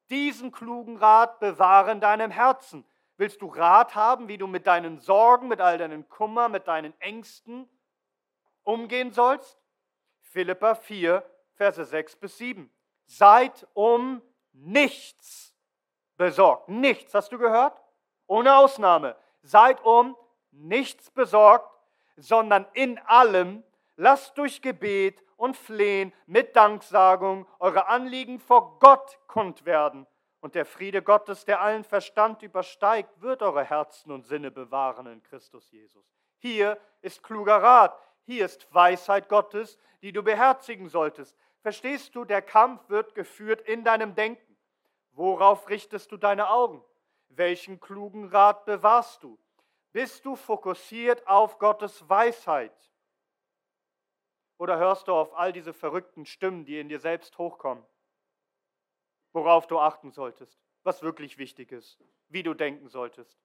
Diesen 0.10 0.52
klugen 0.52 0.98
Rat 0.98 1.40
bewahre 1.40 1.92
in 1.92 2.02
deinem 2.02 2.32
Herzen. 2.32 2.86
Willst 3.16 3.42
du 3.42 3.48
Rat 3.48 3.96
haben, 3.96 4.28
wie 4.28 4.38
du 4.38 4.46
mit 4.46 4.68
deinen 4.68 5.00
Sorgen, 5.00 5.48
mit 5.48 5.62
all 5.62 5.78
deinen 5.78 6.08
Kummer, 6.10 6.50
mit 6.50 6.68
deinen 6.68 6.94
Ängsten 7.00 7.70
umgehen 8.64 9.12
sollst? 9.12 9.58
Philippa 10.20 10.76
4, 10.76 11.24
Verse 11.56 11.84
6 11.84 12.18
bis 12.18 12.38
7. 12.38 12.70
Seid 13.06 13.68
um 13.74 14.22
nichts 14.52 15.56
besorgt. 16.18 16.68
Nichts, 16.68 17.14
hast 17.14 17.32
du 17.32 17.38
gehört? 17.38 17.82
Ohne 18.28 18.56
Ausnahme. 18.58 19.16
Seid 19.44 19.84
um 19.84 20.16
nichts 20.52 21.10
besorgt, 21.12 21.77
sondern 22.18 22.66
in 22.74 23.00
allem 23.00 23.64
lasst 23.96 24.38
durch 24.38 24.62
Gebet 24.62 25.24
und 25.38 25.56
Flehen 25.56 26.14
mit 26.26 26.56
Danksagung 26.56 27.48
eure 27.60 27.88
Anliegen 27.88 28.40
vor 28.40 28.80
Gott 28.80 29.18
kund 29.28 29.66
werden 29.66 30.08
und 30.40 30.56
der 30.56 30.66
Friede 30.66 31.02
Gottes, 31.02 31.46
der 31.46 31.62
allen 31.62 31.84
Verstand 31.84 32.44
übersteigt, 32.44 33.22
wird 33.22 33.42
eure 33.42 33.64
Herzen 33.64 34.12
und 34.12 34.26
Sinne 34.26 34.52
bewahren 34.52 35.08
in 35.08 35.24
Christus 35.24 35.72
Jesus. 35.72 36.06
Hier 36.38 36.80
ist 37.02 37.24
kluger 37.24 37.62
Rat, 37.62 38.00
hier 38.24 38.46
ist 38.46 38.72
Weisheit 38.74 39.30
Gottes, 39.30 39.78
die 40.02 40.12
du 40.12 40.24
beherzigen 40.24 40.90
solltest. 40.90 41.36
Verstehst 41.62 42.16
du, 42.16 42.24
der 42.24 42.42
Kampf 42.42 42.88
wird 42.90 43.16
geführt 43.16 43.62
in 43.62 43.84
deinem 43.84 44.16
Denken. 44.16 44.58
Worauf 45.12 45.70
richtest 45.70 46.12
du 46.12 46.18
deine 46.18 46.50
Augen? 46.50 46.84
Welchen 47.30 47.80
klugen 47.80 48.26
Rat 48.28 48.66
bewahrst 48.66 49.24
du? 49.24 49.40
Bist 49.98 50.24
du 50.28 50.36
fokussiert 50.36 51.28
auf 51.28 51.58
Gottes 51.58 52.08
Weisheit? 52.08 52.92
Oder 54.60 54.78
hörst 54.78 55.08
du 55.08 55.12
auf 55.12 55.36
all 55.36 55.52
diese 55.52 55.74
verrückten 55.74 56.28
Stimmen, 56.28 56.66
die 56.66 56.80
in 56.80 56.88
dir 56.88 57.00
selbst 57.00 57.36
hochkommen? 57.40 57.84
worauf 59.34 59.66
du 59.66 59.80
achten 59.80 60.12
solltest, 60.12 60.60
was 60.84 61.02
wirklich 61.02 61.40
wichtig 61.40 61.72
ist, 61.72 62.00
wie 62.30 62.44
du 62.44 62.54
denken 62.54 62.88
solltest. 62.90 63.40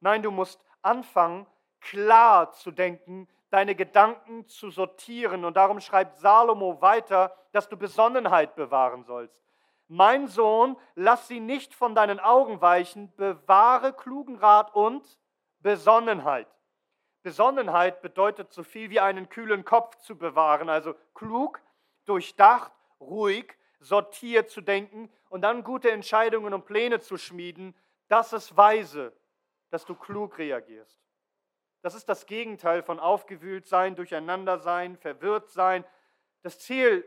Nein, 0.00 0.24
du 0.24 0.32
musst 0.32 0.64
anfangen, 0.82 1.46
klar 1.80 2.50
zu 2.50 2.72
denken, 2.72 3.28
deine 3.50 3.76
Gedanken 3.76 4.48
zu 4.48 4.70
sortieren. 4.70 5.44
Und 5.44 5.56
darum 5.56 5.78
schreibt 5.80 6.18
Salomo 6.18 6.80
weiter, 6.80 7.36
dass 7.52 7.68
du 7.68 7.76
Besonnenheit 7.76 8.56
bewahren 8.56 9.04
sollst. 9.04 9.44
Mein 9.86 10.26
Sohn, 10.26 10.76
lass 10.96 11.28
sie 11.28 11.40
nicht 11.40 11.72
von 11.72 11.94
deinen 11.94 12.18
Augen 12.18 12.60
weichen, 12.60 13.14
bewahre 13.14 13.92
klugen 13.92 14.36
Rat 14.38 14.74
und 14.74 15.18
Besonnenheit. 15.60 16.48
Besonnenheit 17.22 18.00
bedeutet 18.00 18.52
so 18.52 18.62
viel 18.62 18.90
wie 18.90 19.00
einen 19.00 19.28
kühlen 19.28 19.64
Kopf 19.64 19.96
zu 19.96 20.16
bewahren, 20.16 20.68
also 20.68 20.94
klug, 21.14 21.60
durchdacht, 22.04 22.72
ruhig 23.00 23.56
sortiert 23.80 24.50
zu 24.50 24.60
denken 24.60 25.10
und 25.28 25.42
dann 25.42 25.62
gute 25.62 25.90
Entscheidungen 25.90 26.54
und 26.54 26.64
Pläne 26.64 27.00
zu 27.00 27.16
schmieden, 27.16 27.74
das 28.08 28.32
ist 28.32 28.56
weise, 28.56 29.12
dass 29.70 29.84
du 29.84 29.94
klug 29.94 30.38
reagierst. 30.38 30.98
Das 31.82 31.94
ist 31.94 32.08
das 32.08 32.26
Gegenteil 32.26 32.82
von 32.82 32.98
aufgewühlt 32.98 33.66
sein, 33.66 33.94
durcheinander 33.94 34.58
sein, 34.58 34.96
verwirrt 34.96 35.50
sein. 35.50 35.84
Das 36.42 36.58
Ziel 36.58 37.04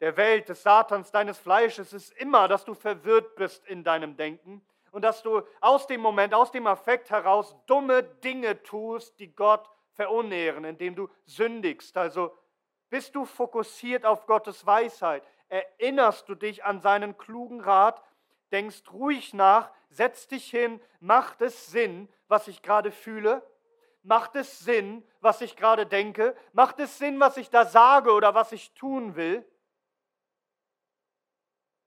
der 0.00 0.16
Welt, 0.16 0.48
des 0.48 0.62
Satans, 0.62 1.12
deines 1.12 1.38
Fleisches 1.38 1.92
ist 1.92 2.10
immer, 2.12 2.48
dass 2.48 2.64
du 2.64 2.74
verwirrt 2.74 3.36
bist 3.36 3.64
in 3.66 3.84
deinem 3.84 4.16
Denken 4.16 4.66
und 4.92 5.02
dass 5.02 5.22
du 5.22 5.42
aus 5.60 5.86
dem 5.88 6.00
Moment, 6.00 6.32
aus 6.32 6.52
dem 6.52 6.66
Affekt 6.66 7.10
heraus 7.10 7.56
dumme 7.66 8.04
Dinge 8.04 8.62
tust, 8.62 9.18
die 9.18 9.34
Gott 9.34 9.68
verunehren, 9.90 10.64
indem 10.64 10.94
du 10.94 11.08
sündigst. 11.24 11.96
Also 11.96 12.32
bist 12.88 13.14
du 13.14 13.24
fokussiert 13.24 14.04
auf 14.04 14.26
Gottes 14.26 14.64
Weisheit? 14.64 15.24
erinnerst 15.52 16.30
du 16.30 16.34
dich 16.34 16.64
an 16.64 16.80
seinen 16.80 17.18
klugen 17.18 17.60
Rat, 17.60 18.02
denkst 18.52 18.90
ruhig 18.90 19.34
nach, 19.34 19.70
setzt 19.90 20.30
dich 20.30 20.48
hin, 20.50 20.80
macht 20.98 21.42
es 21.42 21.66
Sinn, 21.66 22.08
was 22.26 22.48
ich 22.48 22.62
gerade 22.62 22.90
fühle? 22.90 23.46
Macht 24.02 24.34
es 24.34 24.60
Sinn, 24.60 25.06
was 25.20 25.42
ich 25.42 25.54
gerade 25.54 25.84
denke? 25.84 26.34
Macht 26.54 26.80
es 26.80 26.96
Sinn, 26.96 27.20
was 27.20 27.36
ich 27.36 27.50
da 27.50 27.66
sage 27.66 28.12
oder 28.12 28.34
was 28.34 28.50
ich 28.52 28.72
tun 28.72 29.14
will? 29.14 29.46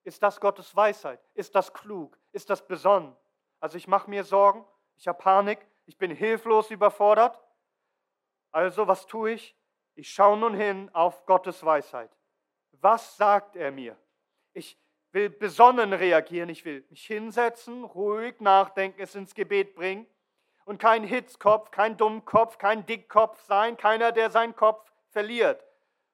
Ist 0.04 0.22
das 0.22 0.40
Gottes 0.40 0.76
Weisheit? 0.76 1.20
Ist 1.34 1.56
das 1.56 1.74
klug? 1.74 2.20
Ist 2.36 2.50
das 2.50 2.68
besonnen? 2.68 3.16
Also 3.62 3.78
ich 3.78 3.88
mache 3.88 4.10
mir 4.10 4.26
Sorgen, 4.26 4.66
ich 4.98 5.08
habe 5.08 5.18
Panik, 5.18 5.66
ich 5.86 5.98
bin 5.98 6.12
hilflos 6.12 6.70
überfordert. 6.70 7.42
Also 8.52 8.90
was 8.90 9.08
tue 9.08 9.32
ich? 9.32 9.56
Ich 9.94 10.12
schaue 10.12 10.38
nun 10.38 10.54
hin 10.54 10.90
auf 10.92 11.26
Gottes 11.26 11.64
Weisheit. 11.64 12.12
Was 12.74 13.16
sagt 13.16 13.56
er 13.56 13.72
mir? 13.72 13.98
Ich 14.52 14.78
will 15.14 15.30
besonnen 15.30 15.94
reagieren, 15.94 16.50
ich 16.50 16.66
will 16.66 16.86
mich 16.90 17.06
hinsetzen, 17.06 17.86
ruhig 17.86 18.42
nachdenken, 18.42 19.02
es 19.02 19.16
ins 19.16 19.34
Gebet 19.34 19.74
bringen 19.74 20.06
und 20.66 20.78
kein 20.78 21.06
Hitzkopf, 21.06 21.72
kein 21.72 21.96
Dummkopf, 21.96 22.58
kein 22.58 22.86
Dickkopf 22.86 23.40
sein, 23.44 23.78
keiner, 23.78 24.12
der 24.12 24.30
seinen 24.30 24.58
Kopf 24.58 24.92
verliert, 25.08 25.64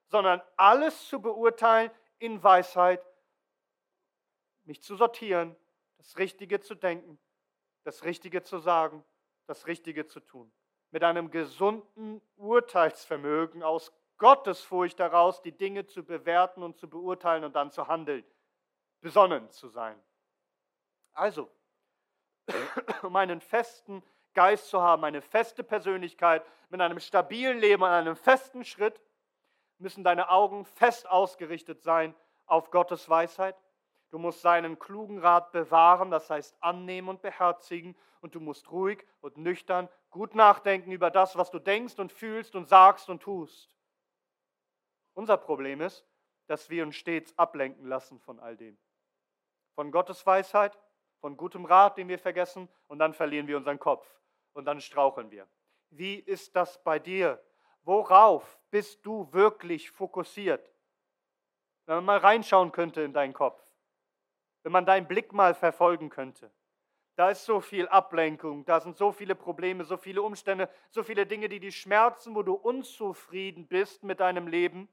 sondern 0.05 0.39
alles 0.55 1.07
zu 1.07 1.19
beurteilen 1.19 1.89
in 2.19 2.43
Weisheit, 2.43 3.03
mich 4.65 4.83
zu 4.83 4.95
sortieren, 4.95 5.55
das 6.01 6.17
Richtige 6.17 6.59
zu 6.59 6.75
denken 6.75 7.19
das 7.83 8.03
Richtige 8.03 8.43
zu 8.43 8.59
sagen, 8.59 9.03
das 9.47 9.67
Richtige 9.67 10.05
zu 10.05 10.19
tun. 10.19 10.51
Mit 10.91 11.03
einem 11.03 11.31
gesunden 11.31 12.21
Urteilsvermögen 12.35 13.63
aus 13.63 13.91
Gottesfurcht 14.17 14.99
heraus, 14.99 15.41
die 15.41 15.51
Dinge 15.51 15.87
zu 15.87 16.03
bewerten 16.03 16.61
und 16.61 16.77
zu 16.77 16.89
beurteilen 16.89 17.43
und 17.43 17.55
dann 17.55 17.71
zu 17.71 17.87
handeln, 17.87 18.23
besonnen 18.99 19.49
zu 19.49 19.69
sein. 19.69 19.99
Also, 21.13 21.49
um 23.01 23.15
einen 23.15 23.41
festen 23.41 24.03
Geist 24.33 24.67
zu 24.67 24.81
haben, 24.81 25.03
eine 25.03 25.21
feste 25.21 25.63
Persönlichkeit 25.63 26.45
mit 26.69 26.81
einem 26.81 26.99
stabilen 26.99 27.57
Leben 27.57 27.83
und 27.83 27.89
einem 27.89 28.15
festen 28.15 28.63
Schritt, 28.63 29.01
müssen 29.79 30.03
deine 30.03 30.29
Augen 30.29 30.65
fest 30.65 31.09
ausgerichtet 31.09 31.81
sein 31.81 32.13
auf 32.45 32.69
Gottes 32.69 33.09
Weisheit. 33.09 33.55
Du 34.11 34.19
musst 34.19 34.41
seinen 34.41 34.77
klugen 34.77 35.19
Rat 35.19 35.51
bewahren, 35.51 36.11
das 36.11 36.29
heißt 36.29 36.61
annehmen 36.61 37.09
und 37.09 37.21
beherzigen. 37.21 37.95
Und 38.19 38.35
du 38.35 38.39
musst 38.39 38.69
ruhig 38.69 39.03
und 39.21 39.37
nüchtern 39.37 39.89
gut 40.11 40.35
nachdenken 40.35 40.91
über 40.91 41.09
das, 41.09 41.35
was 41.37 41.49
du 41.49 41.57
denkst 41.57 41.97
und 41.97 42.11
fühlst 42.11 42.55
und 42.55 42.67
sagst 42.69 43.09
und 43.09 43.23
tust. 43.23 43.75
Unser 45.13 45.37
Problem 45.37 45.81
ist, 45.81 46.05
dass 46.47 46.69
wir 46.69 46.83
uns 46.83 46.97
stets 46.97 47.35
ablenken 47.37 47.87
lassen 47.87 48.19
von 48.19 48.39
all 48.39 48.57
dem. 48.57 48.77
Von 49.73 49.91
Gottes 49.91 50.25
Weisheit, 50.25 50.77
von 51.21 51.37
gutem 51.37 51.65
Rat, 51.65 51.97
den 51.97 52.09
wir 52.09 52.19
vergessen, 52.19 52.67
und 52.87 52.99
dann 52.99 53.13
verlieren 53.13 53.47
wir 53.47 53.57
unseren 53.57 53.79
Kopf 53.79 54.05
und 54.53 54.65
dann 54.65 54.81
straucheln 54.81 55.31
wir. 55.31 55.47
Wie 55.89 56.15
ist 56.15 56.55
das 56.55 56.83
bei 56.83 56.99
dir? 56.99 57.41
Worauf 57.83 58.59
bist 58.69 59.05
du 59.05 59.31
wirklich 59.31 59.89
fokussiert? 59.91 60.71
Wenn 61.85 61.95
man 61.95 62.05
mal 62.05 62.17
reinschauen 62.17 62.71
könnte 62.71 63.01
in 63.01 63.13
deinen 63.13 63.33
Kopf, 63.33 63.61
wenn 64.63 64.71
man 64.71 64.85
deinen 64.85 65.07
Blick 65.07 65.33
mal 65.33 65.53
verfolgen 65.53 66.09
könnte. 66.09 66.51
Da 67.15 67.29
ist 67.29 67.45
so 67.45 67.59
viel 67.59 67.87
Ablenkung, 67.89 68.65
da 68.65 68.79
sind 68.79 68.97
so 68.97 69.11
viele 69.11 69.35
Probleme, 69.35 69.83
so 69.83 69.97
viele 69.97 70.21
Umstände, 70.21 70.69
so 70.89 71.03
viele 71.03 71.25
Dinge, 71.25 71.49
die 71.49 71.59
dich 71.59 71.77
schmerzen, 71.77 72.35
wo 72.35 72.41
du 72.41 72.53
unzufrieden 72.53 73.67
bist 73.67 74.03
mit 74.03 74.19
deinem 74.19 74.47
Leben. 74.47 74.87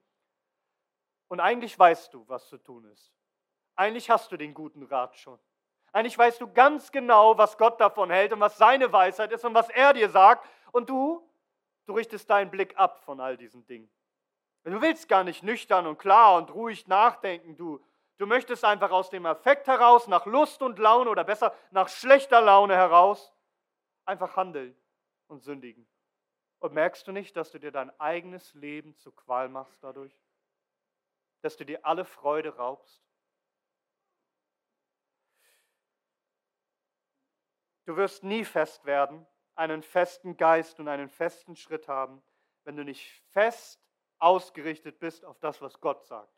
Und 1.28 1.40
eigentlich 1.40 1.78
weißt 1.78 2.12
du, 2.12 2.26
was 2.28 2.48
zu 2.48 2.58
tun 2.58 2.84
ist. 2.86 3.12
Eigentlich 3.76 4.10
hast 4.10 4.32
du 4.32 4.36
den 4.36 4.54
guten 4.54 4.82
Rat 4.82 5.16
schon. 5.16 5.38
Eigentlich 5.92 6.18
weißt 6.18 6.40
du 6.40 6.52
ganz 6.52 6.90
genau, 6.90 7.38
was 7.38 7.56
Gott 7.56 7.80
davon 7.80 8.10
hält 8.10 8.32
und 8.32 8.40
was 8.40 8.58
seine 8.58 8.92
Weisheit 8.92 9.32
ist 9.32 9.44
und 9.44 9.54
was 9.54 9.70
er 9.70 9.92
dir 9.92 10.10
sagt. 10.10 10.46
Und 10.72 10.90
du, 10.90 11.26
du 11.86 11.94
richtest 11.94 12.28
deinen 12.28 12.50
Blick 12.50 12.76
ab 12.76 13.00
von 13.04 13.20
all 13.20 13.36
diesen 13.36 13.64
Dingen. 13.66 13.88
Du 14.64 14.82
willst 14.82 15.08
gar 15.08 15.24
nicht 15.24 15.42
nüchtern 15.42 15.86
und 15.86 15.98
klar 15.98 16.36
und 16.36 16.52
ruhig 16.52 16.88
nachdenken. 16.88 17.56
Du, 17.56 17.80
du 18.18 18.26
möchtest 18.26 18.64
einfach 18.64 18.90
aus 18.90 19.10
dem 19.10 19.26
Affekt 19.26 19.66
heraus, 19.66 20.06
nach 20.06 20.26
Lust 20.26 20.60
und 20.62 20.78
Laune 20.78 21.10
oder 21.10 21.24
besser 21.24 21.54
nach 21.70 21.88
schlechter 21.88 22.40
Laune 22.40 22.74
heraus, 22.74 23.32
einfach 24.04 24.36
handeln 24.36 24.76
und 25.28 25.42
sündigen. 25.42 25.88
Und 26.58 26.74
merkst 26.74 27.06
du 27.06 27.12
nicht, 27.12 27.36
dass 27.36 27.50
du 27.50 27.58
dir 27.58 27.70
dein 27.70 27.98
eigenes 28.00 28.52
Leben 28.54 28.96
zu 28.96 29.12
Qual 29.12 29.48
machst 29.48 29.82
dadurch? 29.82 30.12
Dass 31.40 31.56
du 31.56 31.64
dir 31.64 31.86
alle 31.86 32.04
Freude 32.04 32.56
raubst? 32.56 33.04
Du 37.84 37.96
wirst 37.96 38.22
nie 38.24 38.44
fest 38.44 38.84
werden, 38.84 39.26
einen 39.54 39.82
festen 39.82 40.36
Geist 40.36 40.78
und 40.78 40.88
einen 40.88 41.08
festen 41.08 41.56
Schritt 41.56 41.88
haben, 41.88 42.22
wenn 42.64 42.76
du 42.76 42.84
nicht 42.84 43.22
fest 43.30 43.80
ausgerichtet 44.18 44.98
bist 44.98 45.24
auf 45.24 45.38
das, 45.38 45.62
was 45.62 45.80
Gott 45.80 46.04
sagt, 46.04 46.34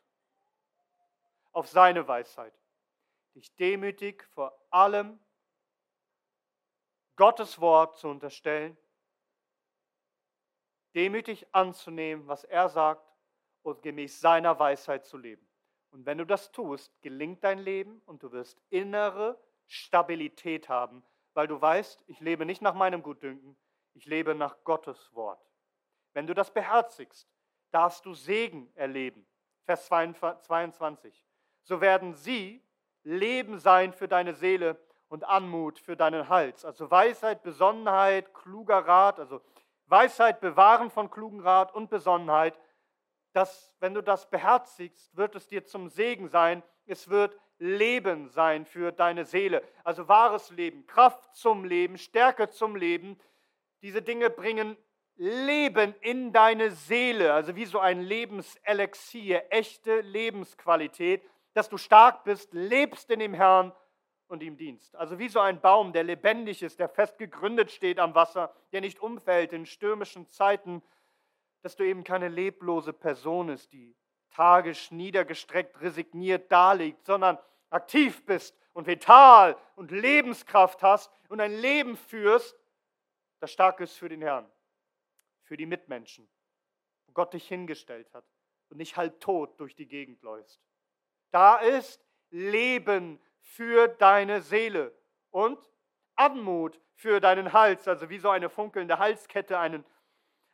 auf 1.51 1.67
seine 1.67 2.07
Weisheit. 2.07 2.53
Dich 3.35 3.55
demütig 3.55 4.23
vor 4.33 4.57
allem 4.69 5.19
Gottes 7.15 7.59
Wort 7.59 7.97
zu 7.97 8.07
unterstellen, 8.07 8.77
demütig 10.95 11.47
anzunehmen, 11.53 12.27
was 12.27 12.43
er 12.43 12.67
sagt 12.69 13.07
und 13.63 13.81
gemäß 13.81 14.19
seiner 14.19 14.57
Weisheit 14.59 15.05
zu 15.05 15.17
leben. 15.17 15.47
Und 15.91 16.05
wenn 16.05 16.17
du 16.17 16.25
das 16.25 16.51
tust, 16.51 17.01
gelingt 17.01 17.43
dein 17.43 17.59
Leben 17.59 18.01
und 18.05 18.23
du 18.23 18.31
wirst 18.31 18.61
innere 18.69 19.39
Stabilität 19.67 20.69
haben, 20.69 21.03
weil 21.33 21.47
du 21.47 21.61
weißt, 21.61 22.03
ich 22.07 22.19
lebe 22.19 22.45
nicht 22.45 22.61
nach 22.61 22.73
meinem 22.73 23.03
Gutdünken, 23.03 23.57
ich 23.93 24.05
lebe 24.05 24.35
nach 24.35 24.63
Gottes 24.63 25.13
Wort. 25.13 25.45
Wenn 26.13 26.27
du 26.27 26.33
das 26.33 26.53
beherzigst, 26.53 27.29
darfst 27.71 28.05
du 28.05 28.13
Segen 28.13 28.71
erleben. 28.75 29.25
Vers 29.63 29.85
22. 29.85 31.25
So 31.63 31.81
werden 31.81 32.13
sie 32.13 32.63
Leben 33.03 33.59
sein 33.59 33.93
für 33.93 34.07
deine 34.07 34.33
Seele 34.33 34.77
und 35.07 35.23
Anmut 35.25 35.79
für 35.79 35.95
deinen 35.95 36.29
Hals. 36.29 36.63
Also 36.65 36.89
Weisheit, 36.89 37.43
Besonnenheit, 37.43 38.33
kluger 38.33 38.79
Rat, 38.79 39.19
also 39.19 39.41
Weisheit 39.87 40.39
bewahren 40.39 40.89
von 40.89 41.11
klugen 41.11 41.41
Rat 41.41 41.73
und 41.73 41.89
Besonnenheit. 41.89 42.57
Das, 43.33 43.75
wenn 43.79 43.93
du 43.93 44.01
das 44.01 44.29
beherzigst, 44.29 45.15
wird 45.15 45.35
es 45.35 45.47
dir 45.47 45.65
zum 45.65 45.89
Segen 45.89 46.29
sein. 46.29 46.63
Es 46.85 47.09
wird 47.09 47.37
Leben 47.57 48.27
sein 48.27 48.65
für 48.65 48.91
deine 48.91 49.25
Seele. 49.25 49.61
Also 49.83 50.07
wahres 50.07 50.49
Leben, 50.51 50.87
Kraft 50.87 51.35
zum 51.35 51.65
Leben, 51.65 51.97
Stärke 51.97 52.49
zum 52.49 52.75
Leben. 52.75 53.19
Diese 53.81 54.01
Dinge 54.01 54.29
bringen 54.29 54.77
Leben 55.15 55.93
in 56.01 56.33
deine 56.33 56.71
Seele, 56.71 57.33
also 57.33 57.55
wie 57.55 57.65
so 57.65 57.79
ein 57.79 58.01
Lebenselixier, 58.01 59.43
echte 59.51 60.01
Lebensqualität, 60.01 61.21
dass 61.53 61.69
du 61.69 61.77
stark 61.77 62.23
bist, 62.23 62.53
lebst 62.53 63.09
in 63.09 63.19
dem 63.19 63.33
Herrn 63.33 63.73
und 64.27 64.41
ihm 64.41 64.55
dienst. 64.55 64.95
Also 64.95 65.19
wie 65.19 65.27
so 65.27 65.39
ein 65.39 65.59
Baum, 65.59 65.91
der 65.91 66.03
lebendig 66.03 66.63
ist, 66.63 66.79
der 66.79 66.89
fest 66.89 67.17
gegründet 67.17 67.71
steht 67.71 67.99
am 67.99 68.15
Wasser, 68.15 68.53
der 68.71 68.81
nicht 68.81 68.99
umfällt 68.99 69.51
in 69.51 69.65
stürmischen 69.65 70.29
Zeiten, 70.29 70.81
dass 71.61 71.75
du 71.75 71.83
eben 71.83 72.03
keine 72.03 72.29
leblose 72.29 72.93
Person 72.93 73.49
ist, 73.49 73.71
die 73.73 73.95
tagisch 74.31 74.91
niedergestreckt, 74.91 75.81
resigniert 75.81 76.51
daliegt, 76.51 77.05
sondern 77.05 77.37
aktiv 77.69 78.25
bist 78.25 78.57
und 78.73 78.87
vital 78.87 79.57
und 79.75 79.91
Lebenskraft 79.91 80.81
hast 80.81 81.11
und 81.29 81.41
ein 81.41 81.53
Leben 81.53 81.97
führst, 81.97 82.57
das 83.39 83.51
stark 83.51 83.79
ist 83.81 83.97
für 83.97 84.07
den 84.07 84.21
Herrn, 84.21 84.49
für 85.43 85.57
die 85.57 85.65
Mitmenschen, 85.65 86.29
wo 87.07 87.13
Gott 87.13 87.33
dich 87.33 87.47
hingestellt 87.47 88.13
hat 88.13 88.25
und 88.69 88.77
nicht 88.77 88.95
halb 88.95 89.19
tot 89.19 89.59
durch 89.59 89.75
die 89.75 89.87
Gegend 89.87 90.21
läufst. 90.21 90.61
Da 91.31 91.57
ist 91.57 92.05
Leben 92.29 93.19
für 93.39 93.87
deine 93.87 94.41
Seele 94.41 94.93
und 95.31 95.59
Anmut 96.15 96.79
für 96.93 97.19
deinen 97.19 97.51
Hals, 97.51 97.87
also 97.87 98.09
wie 98.09 98.19
so 98.19 98.29
eine 98.29 98.49
funkelnde 98.49 98.99
Halskette, 98.99 99.57
einen, 99.57 99.83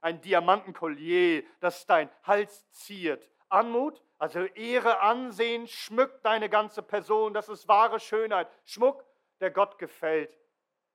ein 0.01 0.21
Diamantenkollier, 0.21 1.43
das 1.59 1.85
dein 1.85 2.09
Hals 2.23 2.69
ziert. 2.71 3.29
Anmut 3.49 4.01
also 4.19 4.39
Ehre, 4.39 5.01
Ansehen 5.01 5.67
schmückt 5.67 6.25
deine 6.25 6.49
ganze 6.49 6.81
Person. 6.81 7.33
Das 7.33 7.49
ist 7.49 7.67
wahre 7.67 7.99
Schönheit. 7.99 8.49
Schmuck, 8.65 9.05
der 9.39 9.51
Gott 9.51 9.77
gefällt. 9.77 10.35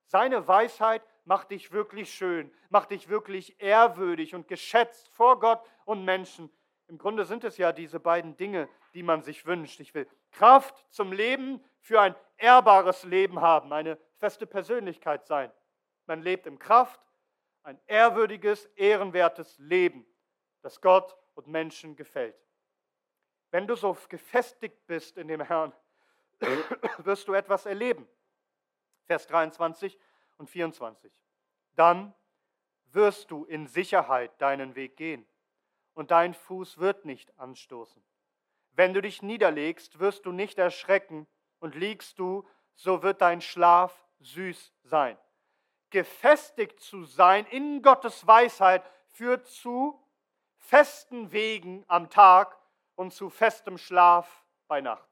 Seine 0.05 0.47
Weisheit 0.47 1.01
macht 1.23 1.51
dich 1.51 1.71
wirklich 1.71 2.13
schön, 2.13 2.51
macht 2.69 2.91
dich 2.91 3.07
wirklich 3.07 3.61
ehrwürdig 3.61 4.35
und 4.35 4.49
geschätzt 4.49 5.07
vor 5.09 5.39
Gott 5.39 5.61
und 5.85 6.03
Menschen. 6.03 6.51
Im 6.93 6.99
Grunde 6.99 7.25
sind 7.25 7.43
es 7.43 7.57
ja 7.57 7.71
diese 7.71 7.99
beiden 7.99 8.37
Dinge, 8.37 8.69
die 8.93 9.01
man 9.01 9.23
sich 9.23 9.47
wünscht. 9.47 9.79
Ich 9.79 9.95
will 9.95 10.07
Kraft 10.29 10.85
zum 10.91 11.11
Leben 11.11 11.59
für 11.79 11.99
ein 11.99 12.15
ehrbares 12.37 13.03
Leben 13.03 13.41
haben, 13.41 13.73
eine 13.73 13.97
feste 14.19 14.45
Persönlichkeit 14.45 15.25
sein. 15.25 15.51
Man 16.05 16.21
lebt 16.21 16.45
in 16.45 16.59
Kraft, 16.59 17.01
ein 17.63 17.79
ehrwürdiges, 17.87 18.65
ehrenwertes 18.75 19.57
Leben, 19.57 20.05
das 20.61 20.81
Gott 20.81 21.17
und 21.33 21.47
Menschen 21.47 21.95
gefällt. 21.95 22.35
Wenn 23.49 23.65
du 23.65 23.75
so 23.75 23.97
gefestigt 24.07 24.85
bist 24.85 25.17
in 25.17 25.27
dem 25.27 25.41
Herrn, 25.41 25.73
wirst 26.99 27.27
du 27.27 27.33
etwas 27.33 27.65
erleben. 27.65 28.07
Vers 29.05 29.25
23 29.25 29.97
und 30.37 30.47
24. 30.47 31.11
Dann 31.75 32.13
wirst 32.91 33.31
du 33.31 33.45
in 33.45 33.65
Sicherheit 33.65 34.39
deinen 34.39 34.75
Weg 34.75 34.95
gehen 34.95 35.25
und 35.93 36.11
dein 36.11 36.33
Fuß 36.33 36.77
wird 36.79 37.05
nicht 37.05 37.37
anstoßen. 37.39 38.03
Wenn 38.71 38.93
du 38.93 39.01
dich 39.01 39.21
niederlegst, 39.21 39.99
wirst 39.99 40.25
du 40.25 40.31
nicht 40.31 40.57
erschrecken 40.57 41.27
und 41.59 41.75
liegst 41.75 42.17
du, 42.17 42.47
so 42.75 43.03
wird 43.03 43.21
dein 43.21 43.41
Schlaf 43.41 44.03
süß 44.19 44.73
sein. 44.83 45.17
Gefestigt 45.91 46.79
zu 46.79 47.03
sein 47.03 47.45
in 47.45 47.83
Gottes 47.83 48.25
Weisheit 48.25 48.83
führt 49.11 49.45
zu 49.45 50.03
festen 50.57 51.31
Wegen 51.31 51.85
am 51.87 52.09
Tag 52.09 52.57
und 52.95 53.13
zu 53.13 53.29
festem 53.29 53.77
Schlaf 53.77 54.43
bei 54.67 54.81
Nacht. 54.81 55.09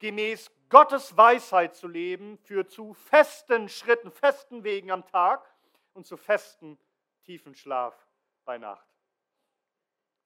Gemäß 0.00 0.50
Gottes 0.68 1.16
Weisheit 1.16 1.76
zu 1.76 1.86
leben 1.86 2.38
führt 2.38 2.72
zu 2.72 2.94
festen 2.94 3.68
Schritten, 3.68 4.10
festen 4.10 4.64
Wegen 4.64 4.90
am 4.90 5.06
Tag 5.06 5.48
und 5.92 6.06
zu 6.06 6.16
festen, 6.16 6.76
tiefen 7.22 7.54
Schlaf 7.54 7.94
bei 8.44 8.58
Nacht. 8.58 8.86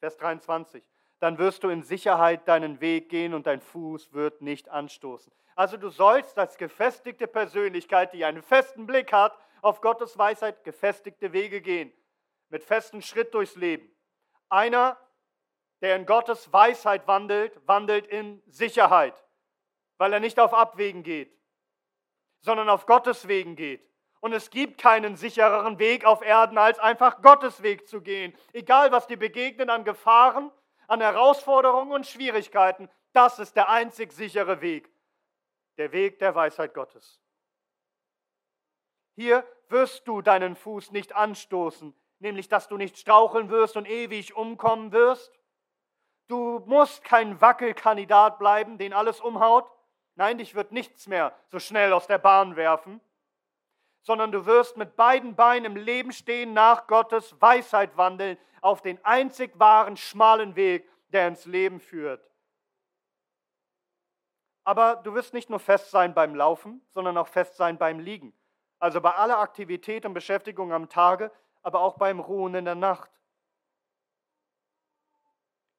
Vers 0.01 0.17
23. 0.19 0.85
dann 1.19 1.39
wirst 1.39 1.65
du 1.65 1.71
in 1.71 1.83
Sicherheit 1.83 2.47
deinen 2.47 2.81
Weg 2.81 3.09
gehen 3.09 3.33
und 3.33 3.47
dein 3.47 3.63
Fuß 3.63 4.13
wird 4.13 4.43
nicht 4.43 4.69
anstoßen. 4.69 5.33
Also 5.55 5.79
du 5.79 5.89
sollst 5.89 6.39
als 6.39 6.59
gefestigte 6.59 7.27
Persönlichkeit, 7.27 8.13
die 8.13 8.27
einen 8.27 8.43
festen 8.43 8.87
Blick 8.87 9.13
hat 9.13 9.37
auf 9.63 9.81
Gottes 9.81 10.19
Weisheit, 10.19 10.63
gefestigte 10.65 11.33
Wege 11.33 11.63
gehen, 11.63 11.91
mit 12.51 12.63
festem 12.63 13.01
Schritt 13.01 13.33
durchs 13.33 13.57
Leben. 13.57 13.91
Einer, 14.51 14.99
der 15.81 15.97
in 15.97 16.05
Gottes 16.05 16.53
Weisheit 16.53 17.07
wandelt, 17.07 17.67
wandelt 17.67 18.07
in 18.07 18.43
Sicherheit, 18.47 19.15
weil 19.97 20.13
er 20.13 20.21
nicht 20.21 20.39
auf 20.39 20.53
Abwegen 20.53 21.03
geht, 21.03 21.35
sondern 22.41 22.69
auf 22.69 22.85
Gottes 22.85 23.27
Wegen 23.27 23.57
geht. 23.57 23.83
Und 24.21 24.33
es 24.33 24.51
gibt 24.51 24.81
keinen 24.81 25.17
sichereren 25.17 25.79
Weg 25.79 26.05
auf 26.05 26.23
Erden, 26.23 26.59
als 26.59 26.79
einfach 26.79 27.23
Gottes 27.23 27.63
Weg 27.63 27.87
zu 27.87 28.01
gehen. 28.01 28.35
Egal, 28.53 28.93
was 28.93 29.07
dir 29.07 29.19
begegnet 29.19 29.69
an 29.69 29.85
Gefahren, 29.85 30.51
an 30.89 31.01
Herausforderungen 31.01 31.93
und 31.93 32.07
Schwierigkeiten, 32.07 32.89
das 33.13 33.39
ist 33.39 33.57
der 33.57 33.69
einzig 33.69 34.13
sichere 34.13 34.61
Weg. 34.61 34.91
Der 35.79 35.93
Weg 35.93 36.19
der 36.19 36.35
Weisheit 36.35 36.75
Gottes. 36.75 37.21
Hier 39.15 39.47
wirst 39.69 40.07
du 40.07 40.23
deinen 40.23 40.55
Fuß 40.55 40.93
nicht 40.93 41.15
anstoßen, 41.15 41.95
nämlich 42.19 42.49
dass 42.49 42.69
du 42.69 42.77
nicht 42.77 42.99
straucheln 42.99 43.51
wirst 43.51 43.77
und 43.77 43.89
ewig 43.89 44.37
umkommen 44.37 44.93
wirst. 44.93 45.33
Du 46.29 46.63
musst 46.67 47.05
kein 47.05 47.41
Wackelkandidat 47.41 48.39
bleiben, 48.39 48.79
den 48.79 48.93
alles 48.93 49.21
umhaut. 49.21 49.71
Nein, 50.17 50.39
dich 50.39 50.55
wird 50.55 50.73
nichts 50.73 51.07
mehr 51.07 51.35
so 51.49 51.59
schnell 51.59 51.93
aus 51.93 52.07
der 52.07 52.19
Bahn 52.19 52.57
werfen, 52.57 53.01
sondern 54.07 54.31
du 54.31 54.47
wirst 54.47 54.77
mit 54.77 54.95
beiden 54.95 55.35
Beinen 55.35 55.64
im 55.64 55.77
Leben 55.77 56.12
stehen, 56.12 56.53
nach 56.53 56.87
Gottes 56.87 57.35
Weisheit 57.40 57.97
wandeln, 57.97 58.38
auf 58.61 58.81
den 58.81 59.05
einzig 59.05 59.59
wahren 59.59 59.97
schmalen 59.97 60.55
Weg, 60.55 60.88
der 61.09 61.27
ins 61.27 61.45
Leben 61.45 61.81
führt. 61.81 62.25
Aber 64.62 64.95
du 64.95 65.12
wirst 65.14 65.35
nicht 65.35 65.51
nur 65.51 65.59
fest 65.59 65.90
sein 65.90 66.14
beim 66.14 66.37
Laufen, 66.37 66.87
sondern 66.90 67.19
auch 67.19 67.27
fest 67.27 67.57
sein 67.57 67.79
beim 67.79 67.99
Liegen. 67.99 68.33
Also 68.79 69.01
bei 69.01 69.11
aller 69.11 69.40
Aktivität 69.40 70.07
und 70.07 70.14
Beschäftigung 70.14 70.73
am 70.73 70.88
Tage, 70.88 71.33
aber 71.62 71.81
auch 71.81 71.99
beim 71.99 72.21
Ruhen 72.21 72.55
in 72.55 72.64
der 72.64 72.77
Nacht. 72.77 73.11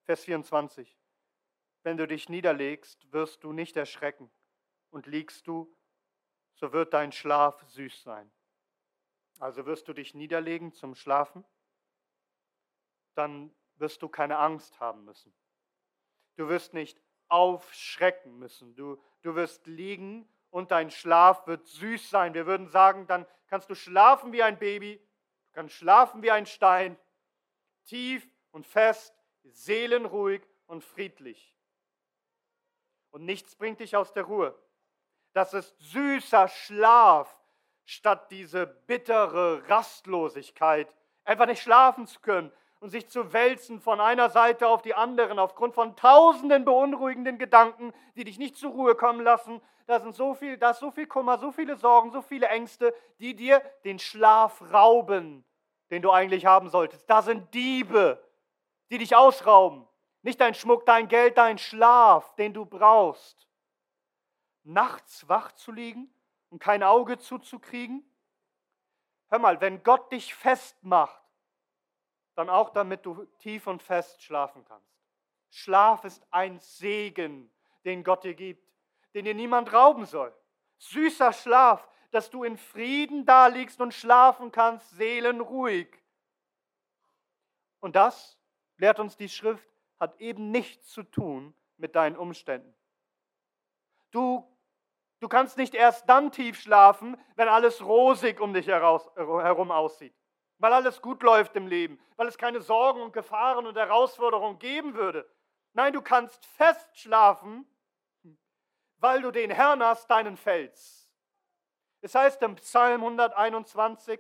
Vers 0.03 0.25
24. 0.25 0.97
Wenn 1.83 1.95
du 1.95 2.05
dich 2.05 2.27
niederlegst, 2.27 3.09
wirst 3.13 3.45
du 3.45 3.53
nicht 3.53 3.77
erschrecken. 3.77 4.29
Und 4.89 5.05
liegst 5.05 5.47
du, 5.47 5.73
so 6.57 6.73
wird 6.73 6.93
dein 6.93 7.11
Schlaf 7.11 7.63
süß 7.67 8.03
sein. 8.03 8.29
Also 9.39 9.65
wirst 9.65 9.87
du 9.87 9.93
dich 9.93 10.13
niederlegen 10.13 10.73
zum 10.73 10.95
Schlafen, 10.95 11.45
dann 13.13 13.55
wirst 13.75 14.01
du 14.01 14.09
keine 14.09 14.37
Angst 14.37 14.79
haben 14.79 15.05
müssen. 15.05 15.33
Du 16.35 16.49
wirst 16.49 16.73
nicht 16.73 16.99
aufschrecken 17.27 18.37
müssen. 18.39 18.75
Du, 18.75 19.01
du 19.21 19.35
wirst 19.35 19.67
liegen 19.67 20.27
und 20.49 20.71
dein 20.71 20.89
Schlaf 20.89 21.45
wird 21.45 21.65
süß 21.67 22.09
sein. 22.09 22.33
Wir 22.33 22.47
würden 22.47 22.67
sagen, 22.67 23.05
dann 23.07 23.27
kannst 23.47 23.69
du 23.69 23.75
schlafen 23.75 24.31
wie 24.33 24.43
ein 24.43 24.57
Baby, 24.57 24.97
du 24.97 25.53
kannst 25.53 25.75
schlafen 25.75 26.23
wie 26.23 26.31
ein 26.31 26.45
Stein, 26.45 26.97
tief 27.85 28.27
und 28.51 28.65
fest, 28.65 29.13
seelenruhig 29.43 30.41
und 30.65 30.83
friedlich. 30.83 31.55
Und 33.11 33.25
nichts 33.25 33.55
bringt 33.55 33.79
dich 33.79 33.95
aus 33.95 34.11
der 34.13 34.23
Ruhe. 34.23 34.57
Das 35.33 35.53
ist 35.53 35.75
süßer 35.79 36.47
Schlaf 36.47 37.33
statt 37.85 38.31
diese 38.31 38.67
bittere 38.67 39.67
Rastlosigkeit, 39.69 40.93
einfach 41.23 41.45
nicht 41.45 41.61
schlafen 41.61 42.05
zu 42.05 42.19
können 42.19 42.51
und 42.79 42.89
sich 42.89 43.07
zu 43.07 43.33
wälzen 43.33 43.79
von 43.79 43.99
einer 43.99 44.29
Seite 44.29 44.67
auf 44.67 44.81
die 44.81 44.93
anderen 44.93 45.39
aufgrund 45.39 45.73
von 45.73 45.95
tausenden 45.95 46.65
beunruhigenden 46.65 47.37
Gedanken, 47.37 47.93
die 48.15 48.23
dich 48.23 48.37
nicht 48.37 48.57
zur 48.57 48.71
Ruhe 48.71 48.95
kommen 48.95 49.21
lassen. 49.21 49.61
Da 49.87 49.99
sind 49.99 50.15
so 50.15 50.33
viel, 50.33 50.57
da 50.57 50.71
ist 50.71 50.79
so 50.79 50.91
viel 50.91 51.07
Kummer, 51.07 51.37
so 51.37 51.51
viele 51.51 51.77
Sorgen, 51.77 52.11
so 52.11 52.21
viele 52.21 52.47
Ängste, 52.47 52.93
die 53.19 53.35
dir 53.35 53.61
den 53.85 53.99
Schlaf 53.99 54.61
rauben, 54.73 55.45
den 55.89 56.01
du 56.01 56.11
eigentlich 56.11 56.45
haben 56.45 56.69
solltest. 56.69 57.09
Da 57.09 57.21
sind 57.21 57.53
Diebe, 57.53 58.21
die 58.91 58.97
dich 58.97 59.15
ausrauben. 59.15 59.87
Nicht 60.23 60.41
dein 60.41 60.53
Schmuck, 60.53 60.85
dein 60.85 61.07
Geld, 61.07 61.37
dein 61.37 61.57
Schlaf, 61.57 62.35
den 62.35 62.53
du 62.53 62.65
brauchst. 62.65 63.46
Nachts 64.67 65.29
wach 65.29 65.53
zu 65.53 65.71
liegen 65.71 66.13
und 66.49 66.59
kein 66.59 66.83
Auge 66.83 67.17
zuzukriegen? 67.17 68.03
Hör 69.29 69.39
mal, 69.39 69.61
wenn 69.61 69.81
Gott 69.81 70.11
dich 70.11 70.35
festmacht, 70.35 71.23
dann 72.35 72.49
auch 72.49 72.71
damit 72.71 73.05
du 73.05 73.25
tief 73.39 73.65
und 73.67 73.81
fest 73.81 74.21
schlafen 74.21 74.65
kannst. 74.65 74.93
Schlaf 75.49 76.03
ist 76.03 76.25
ein 76.31 76.59
Segen, 76.59 77.49
den 77.85 78.03
Gott 78.03 78.25
dir 78.25 78.33
gibt, 78.33 78.69
den 79.13 79.23
dir 79.23 79.33
niemand 79.33 79.71
rauben 79.71 80.05
soll. 80.05 80.35
Süßer 80.79 81.31
Schlaf, 81.31 81.87
dass 82.11 82.29
du 82.29 82.43
in 82.43 82.57
Frieden 82.57 83.25
da 83.25 83.47
liegst 83.47 83.79
und 83.79 83.93
schlafen 83.93 84.51
kannst, 84.51 84.89
seelenruhig. 84.91 85.87
Und 87.79 87.95
das, 87.95 88.37
lehrt 88.77 88.99
uns 88.99 89.15
die 89.15 89.29
Schrift, 89.29 89.67
hat 89.97 90.19
eben 90.19 90.51
nichts 90.51 90.89
zu 90.89 91.03
tun 91.03 91.53
mit 91.77 91.95
deinen 91.95 92.17
Umständen. 92.17 92.73
Du, 94.11 94.45
du 95.19 95.27
kannst 95.27 95.57
nicht 95.57 95.75
erst 95.75 96.07
dann 96.09 96.31
tief 96.31 96.59
schlafen, 96.59 97.17
wenn 97.35 97.47
alles 97.47 97.83
rosig 97.83 98.39
um 98.39 98.53
dich 98.53 98.67
herum 98.67 99.71
aussieht 99.71 100.15
weil 100.59 100.73
alles 100.73 101.01
gut 101.01 101.23
läuft 101.23 101.55
im 101.55 101.67
Leben, 101.67 101.99
weil 102.15 102.27
es 102.27 102.37
keine 102.37 102.61
Sorgen 102.61 103.01
und 103.01 103.13
Gefahren 103.13 103.67
und 103.67 103.77
Herausforderungen 103.77 104.59
geben 104.59 104.95
würde. 104.95 105.29
Nein, 105.73 105.93
du 105.93 106.01
kannst 106.01 106.45
fest 106.45 106.89
schlafen, 106.97 107.65
weil 108.97 109.21
du 109.21 109.31
den 109.31 109.51
Herrn 109.51 109.83
hast, 109.83 110.09
deinen 110.09 110.37
Fels. 110.37 111.11
Es 112.01 112.15
heißt 112.15 112.41
im 112.41 112.55
Psalm 112.55 113.03
121, 113.03 114.19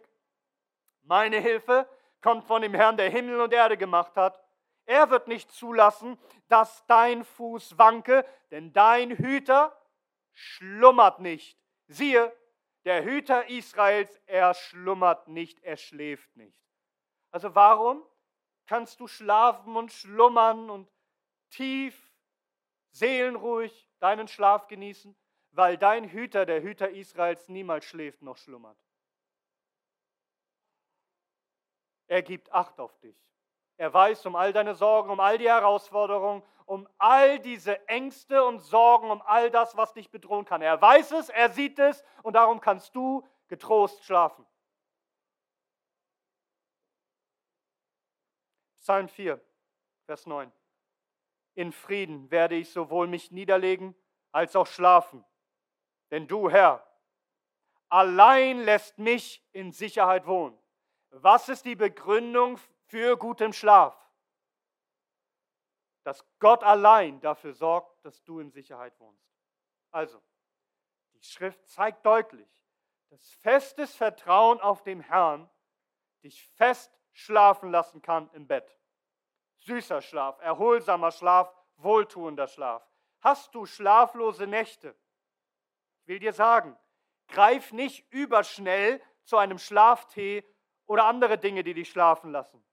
meine 1.03 1.39
Hilfe 1.39 1.87
kommt 2.21 2.43
von 2.45 2.61
dem 2.61 2.73
Herrn, 2.73 2.97
der 2.97 3.09
Himmel 3.09 3.41
und 3.41 3.53
Erde 3.53 3.77
gemacht 3.77 4.15
hat. 4.15 4.43
Er 4.85 5.09
wird 5.09 5.27
nicht 5.27 5.51
zulassen, 5.51 6.19
dass 6.47 6.85
dein 6.85 7.23
Fuß 7.23 7.77
wanke, 7.77 8.25
denn 8.51 8.71
dein 8.73 9.11
Hüter 9.11 9.75
schlummert 10.37 11.19
nicht. 11.19 11.59
Siehe, 11.87 12.31
der 12.85 13.03
Hüter 13.03 13.49
Israels, 13.49 14.21
er 14.27 14.53
schlummert 14.53 15.27
nicht, 15.27 15.59
er 15.63 15.77
schläft 15.77 16.35
nicht. 16.35 16.57
Also 17.31 17.55
warum 17.55 18.05
kannst 18.67 18.99
du 18.99 19.07
schlafen 19.07 19.75
und 19.75 19.91
schlummern 19.91 20.69
und 20.69 20.91
tief, 21.49 22.13
seelenruhig 22.91 23.89
deinen 23.99 24.27
Schlaf 24.27 24.67
genießen? 24.67 25.15
Weil 25.51 25.77
dein 25.77 26.09
Hüter, 26.09 26.45
der 26.45 26.61
Hüter 26.61 26.89
Israels, 26.91 27.49
niemals 27.49 27.85
schläft 27.85 28.21
noch 28.21 28.37
schlummert. 28.37 28.77
Er 32.07 32.21
gibt 32.21 32.51
Acht 32.51 32.79
auf 32.79 32.97
dich. 32.99 33.17
Er 33.77 33.93
weiß 33.93 34.25
um 34.27 34.35
all 34.35 34.53
deine 34.53 34.75
Sorgen, 34.75 35.09
um 35.09 35.19
all 35.19 35.37
die 35.37 35.49
Herausforderungen, 35.49 36.43
all 37.07 37.39
diese 37.39 37.87
Ängste 37.87 38.43
und 38.43 38.59
Sorgen, 38.59 39.09
um 39.09 39.21
all 39.21 39.49
das, 39.49 39.77
was 39.77 39.93
dich 39.93 40.11
bedrohen 40.11 40.43
kann. 40.43 40.61
Er 40.61 40.81
weiß 40.81 41.11
es, 41.11 41.29
er 41.29 41.49
sieht 41.49 41.79
es 41.79 42.03
und 42.21 42.33
darum 42.33 42.59
kannst 42.59 42.93
du 42.95 43.25
getrost 43.47 44.03
schlafen. 44.03 44.45
Psalm 48.81 49.07
4, 49.07 49.39
Vers 50.05 50.25
9. 50.25 50.51
In 51.55 51.71
Frieden 51.71 52.29
werde 52.29 52.55
ich 52.55 52.71
sowohl 52.71 53.07
mich 53.07 53.31
niederlegen 53.31 53.95
als 54.33 54.55
auch 54.57 54.67
schlafen. 54.67 55.23
Denn 56.11 56.27
du, 56.27 56.49
Herr, 56.49 56.85
allein 57.87 58.59
lässt 58.59 58.97
mich 58.99 59.41
in 59.53 59.71
Sicherheit 59.71 60.27
wohnen. 60.27 60.57
Was 61.11 61.47
ist 61.47 61.63
die 61.63 61.75
Begründung 61.75 62.59
für 62.87 63.17
guten 63.17 63.53
Schlaf. 63.53 63.95
Dass 66.07 66.25
Gott 66.39 66.63
allein 66.63 67.19
dafür 67.19 67.51
sorgt, 67.51 68.05
dass 68.05 68.23
du 68.23 68.39
in 68.39 68.49
Sicherheit 68.49 68.97
wohnst. 68.97 69.29
Also, 69.91 70.23
die 71.15 71.21
Schrift 71.21 71.67
zeigt 71.67 72.05
deutlich, 72.05 72.47
dass 73.09 73.29
festes 73.41 73.93
Vertrauen 73.93 74.61
auf 74.61 74.83
den 74.83 75.01
Herrn 75.01 75.49
dich 76.23 76.47
fest 76.55 76.97
schlafen 77.11 77.71
lassen 77.71 78.01
kann 78.01 78.29
im 78.31 78.47
Bett. 78.47 78.79
Süßer 79.57 80.01
Schlaf, 80.01 80.39
erholsamer 80.39 81.11
Schlaf, 81.11 81.53
wohltuender 81.75 82.47
Schlaf. 82.47 82.89
Hast 83.19 83.53
du 83.53 83.65
schlaflose 83.65 84.47
Nächte? 84.47 84.95
Ich 86.03 86.07
will 86.07 86.19
dir 86.19 86.31
sagen, 86.31 86.77
greif 87.27 87.73
nicht 87.73 88.09
überschnell 88.13 89.01
zu 89.25 89.35
einem 89.35 89.59
Schlaftee 89.59 90.45
oder 90.85 91.03
andere 91.03 91.37
Dinge, 91.37 91.65
die 91.65 91.73
dich 91.73 91.89
schlafen 91.89 92.31
lassen. 92.31 92.63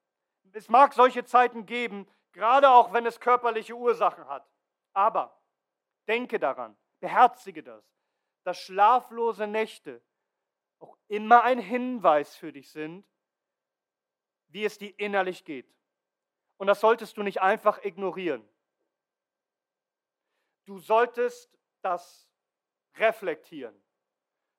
Es 0.53 0.69
mag 0.69 0.93
solche 0.93 1.25
Zeiten 1.25 1.67
geben, 1.67 2.09
gerade 2.35 2.69
auch 2.69 2.93
wenn 2.93 3.07
es 3.07 3.19
körperliche 3.19 3.75
Ursachen 3.75 4.29
hat. 4.29 4.47
Aber 4.93 5.41
denke 6.07 6.39
daran, 6.39 6.77
beherzige 7.01 7.63
das, 7.63 7.83
dass 8.43 8.59
schlaflose 8.59 9.47
Nächte 9.47 10.03
auch 10.79 10.99
immer 11.09 11.43
ein 11.45 11.59
Hinweis 11.59 12.37
für 12.37 12.53
dich 12.53 12.71
sind, 12.71 13.07
wie 14.49 14.65
es 14.65 14.77
dir 14.77 14.93
innerlich 14.99 15.45
geht. 15.45 15.73
Und 16.59 16.67
das 16.67 16.81
solltest 16.81 17.17
du 17.17 17.23
nicht 17.23 17.41
einfach 17.41 17.83
ignorieren. 17.85 18.47
Du 20.67 20.79
solltest 20.79 21.59
das 21.83 22.29
reflektieren. 22.97 23.75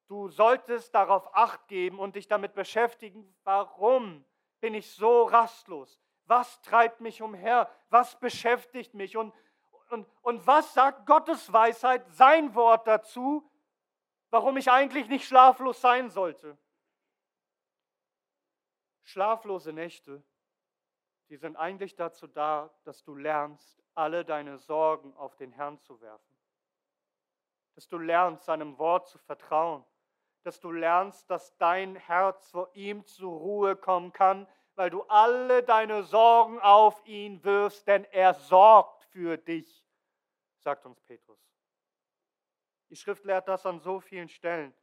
Du 0.08 0.30
solltest 0.30 0.94
darauf 0.94 1.34
acht 1.36 1.68
geben 1.68 2.00
und 2.00 2.16
dich 2.16 2.28
damit 2.28 2.54
beschäftigen, 2.54 3.36
warum 3.44 4.24
bin 4.60 4.74
ich 4.76 4.92
so 4.92 5.24
rastlos? 5.24 6.00
Was 6.26 6.62
treibt 6.62 7.02
mich 7.02 7.22
umher? 7.22 7.70
Was 7.90 8.20
beschäftigt 8.20 8.94
mich? 8.94 9.16
Und, 9.16 9.34
und, 9.90 10.08
und 10.22 10.46
was 10.48 10.74
sagt 10.74 11.06
Gottes 11.06 11.52
Weisheit, 11.54 12.06
sein 12.14 12.56
Wort 12.56 12.88
dazu, 12.88 13.50
warum 14.32 14.58
ich 14.58 14.72
eigentlich 14.72 15.08
nicht 15.08 15.28
schlaflos 15.28 15.82
sein 15.82 16.10
sollte? 16.10 16.58
Schlaflose 19.04 19.72
Nächte, 19.72 20.24
die 21.30 21.38
sind 21.38 21.56
eigentlich 21.56 21.96
dazu 21.96 22.28
da, 22.28 22.72
dass 22.84 23.04
du 23.04 23.16
lernst, 23.16 23.84
alle 23.94 24.26
deine 24.26 24.58
Sorgen 24.58 25.16
auf 25.16 25.36
den 25.36 25.52
Herrn 25.52 25.80
zu 25.80 26.02
werfen. 26.02 26.36
Dass 27.76 27.88
du 27.88 27.98
lernst, 27.98 28.46
seinem 28.46 28.78
Wort 28.78 29.08
zu 29.08 29.18
vertrauen. 29.20 29.86
Dass 30.44 30.60
du 30.60 30.72
lernst, 30.72 31.30
dass 31.30 31.56
dein 31.58 31.96
Herz 31.96 32.50
vor 32.52 32.70
ihm 32.74 33.06
zur 33.06 33.38
Ruhe 33.38 33.76
kommen 33.76 34.12
kann, 34.12 34.48
weil 34.76 34.90
du 34.90 35.04
alle 35.04 35.64
deine 35.64 36.04
Sorgen 36.04 36.60
auf 36.60 37.06
ihn 37.06 37.44
wirfst, 37.44 37.88
denn 37.88 38.04
er 38.06 38.34
sorgt 38.34 39.04
für 39.06 39.38
dich, 39.38 39.86
sagt 40.60 40.86
uns 40.86 41.00
Petrus. 41.02 41.40
Die 42.90 42.96
Schrift 42.96 43.26
lehrt 43.26 43.48
das 43.48 43.66
an 43.66 43.80
so 43.80 44.00
vielen 44.00 44.30
Stellen, 44.30 44.74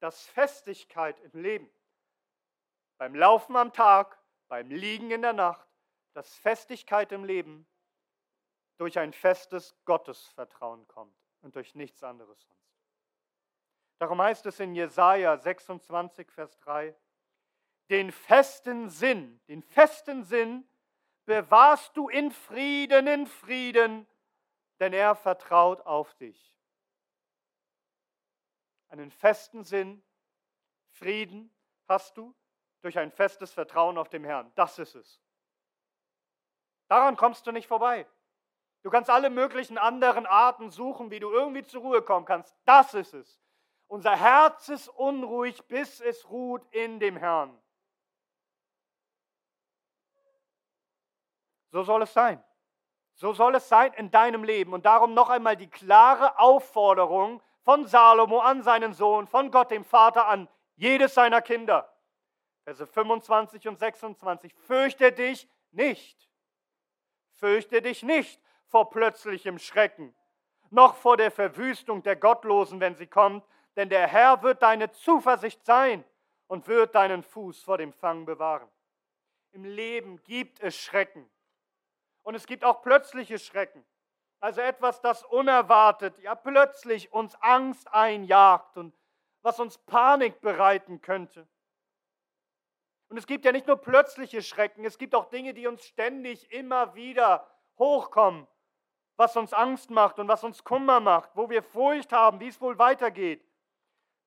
dass 0.00 0.26
Festigkeit 0.26 1.20
im 1.20 1.40
Leben, 1.40 1.70
beim 2.98 3.14
Laufen 3.14 3.56
am 3.56 3.72
Tag, 3.72 4.18
beim 4.48 4.70
Liegen 4.70 5.10
in 5.10 5.22
der 5.22 5.32
Nacht, 5.32 5.68
dass 6.12 6.34
Festigkeit 6.34 7.12
im 7.12 7.24
Leben 7.24 7.66
durch 8.78 8.98
ein 8.98 9.12
festes 9.12 9.76
Gottesvertrauen 9.84 10.88
kommt 10.88 11.16
und 11.42 11.54
durch 11.54 11.74
nichts 11.74 12.02
anderes 12.02 12.40
sonst. 12.40 12.60
Darum 13.98 14.20
heißt 14.20 14.46
es 14.46 14.58
in 14.58 14.74
Jesaja 14.74 15.36
26, 15.36 16.30
Vers 16.30 16.58
3, 16.60 16.96
den 17.90 18.12
festen 18.12 18.88
Sinn, 18.88 19.40
den 19.48 19.62
festen 19.62 20.22
Sinn 20.22 20.66
bewahrst 21.26 21.96
du 21.96 22.08
in 22.08 22.30
Frieden, 22.30 23.06
in 23.06 23.26
Frieden, 23.26 24.06
denn 24.78 24.92
er 24.92 25.14
vertraut 25.14 25.80
auf 25.82 26.14
dich. 26.14 26.54
Einen 28.88 29.10
festen 29.10 29.64
Sinn, 29.64 30.02
Frieden 30.90 31.52
hast 31.88 32.16
du 32.16 32.34
durch 32.80 32.98
ein 32.98 33.10
festes 33.10 33.52
Vertrauen 33.52 33.98
auf 33.98 34.08
den 34.08 34.24
Herrn. 34.24 34.50
Das 34.54 34.78
ist 34.78 34.94
es. 34.94 35.20
Daran 36.88 37.16
kommst 37.16 37.46
du 37.46 37.52
nicht 37.52 37.68
vorbei. 37.68 38.06
Du 38.82 38.90
kannst 38.90 39.10
alle 39.10 39.30
möglichen 39.30 39.78
anderen 39.78 40.26
Arten 40.26 40.70
suchen, 40.70 41.10
wie 41.10 41.20
du 41.20 41.30
irgendwie 41.30 41.64
zur 41.64 41.82
Ruhe 41.82 42.02
kommen 42.02 42.24
kannst. 42.24 42.56
Das 42.64 42.94
ist 42.94 43.14
es. 43.14 43.40
Unser 43.86 44.16
Herz 44.16 44.68
ist 44.68 44.88
unruhig, 44.88 45.66
bis 45.66 46.00
es 46.00 46.28
ruht 46.30 46.64
in 46.72 46.98
dem 46.98 47.16
Herrn. 47.16 47.60
So 51.70 51.82
soll 51.82 52.02
es 52.02 52.12
sein. 52.12 52.42
So 53.14 53.32
soll 53.32 53.54
es 53.54 53.68
sein 53.68 53.92
in 53.94 54.10
deinem 54.10 54.44
Leben. 54.44 54.72
Und 54.72 54.86
darum 54.86 55.14
noch 55.14 55.30
einmal 55.30 55.56
die 55.56 55.68
klare 55.68 56.38
Aufforderung 56.38 57.42
von 57.62 57.86
Salomo 57.86 58.40
an 58.40 58.62
seinen 58.62 58.92
Sohn, 58.92 59.26
von 59.26 59.50
Gott 59.50 59.70
dem 59.70 59.84
Vater 59.84 60.26
an 60.26 60.48
jedes 60.76 61.14
seiner 61.14 61.42
Kinder. 61.42 61.92
Verse 62.64 62.86
25 62.86 63.68
und 63.68 63.78
26. 63.78 64.54
Fürchte 64.54 65.12
dich 65.12 65.48
nicht. 65.70 66.28
Fürchte 67.34 67.82
dich 67.82 68.02
nicht 68.02 68.40
vor 68.66 68.90
plötzlichem 68.90 69.58
Schrecken, 69.58 70.14
noch 70.70 70.94
vor 70.94 71.16
der 71.16 71.30
Verwüstung 71.30 72.02
der 72.02 72.16
Gottlosen, 72.16 72.80
wenn 72.80 72.94
sie 72.94 73.06
kommt, 73.06 73.44
denn 73.76 73.88
der 73.88 74.06
Herr 74.06 74.42
wird 74.42 74.62
deine 74.62 74.90
Zuversicht 74.92 75.64
sein 75.64 76.04
und 76.46 76.68
wird 76.68 76.94
deinen 76.94 77.22
Fuß 77.22 77.62
vor 77.62 77.78
dem 77.78 77.92
Fang 77.92 78.24
bewahren. 78.24 78.68
Im 79.52 79.64
Leben 79.64 80.22
gibt 80.22 80.60
es 80.60 80.76
Schrecken. 80.76 81.28
Und 82.22 82.34
es 82.34 82.46
gibt 82.46 82.64
auch 82.64 82.82
plötzliche 82.82 83.38
Schrecken. 83.38 83.84
Also 84.40 84.62
etwas, 84.62 85.00
das 85.02 85.22
unerwartet, 85.24 86.18
ja 86.18 86.34
plötzlich 86.34 87.12
uns 87.12 87.34
Angst 87.42 87.92
einjagt 87.92 88.76
und 88.78 88.94
was 89.42 89.60
uns 89.60 89.78
Panik 89.78 90.40
bereiten 90.40 91.00
könnte. 91.00 91.46
Und 93.08 93.16
es 93.16 93.26
gibt 93.26 93.44
ja 93.44 93.52
nicht 93.52 93.66
nur 93.66 93.76
plötzliche 93.76 94.40
Schrecken, 94.40 94.84
es 94.84 94.96
gibt 94.96 95.14
auch 95.14 95.26
Dinge, 95.26 95.52
die 95.52 95.66
uns 95.66 95.84
ständig 95.84 96.50
immer 96.52 96.94
wieder 96.94 97.46
hochkommen, 97.78 98.46
was 99.16 99.36
uns 99.36 99.52
Angst 99.52 99.90
macht 99.90 100.18
und 100.18 100.28
was 100.28 100.44
uns 100.44 100.64
Kummer 100.64 101.00
macht, 101.00 101.30
wo 101.34 101.50
wir 101.50 101.62
Furcht 101.62 102.12
haben, 102.12 102.40
wie 102.40 102.48
es 102.48 102.60
wohl 102.60 102.78
weitergeht. 102.78 103.44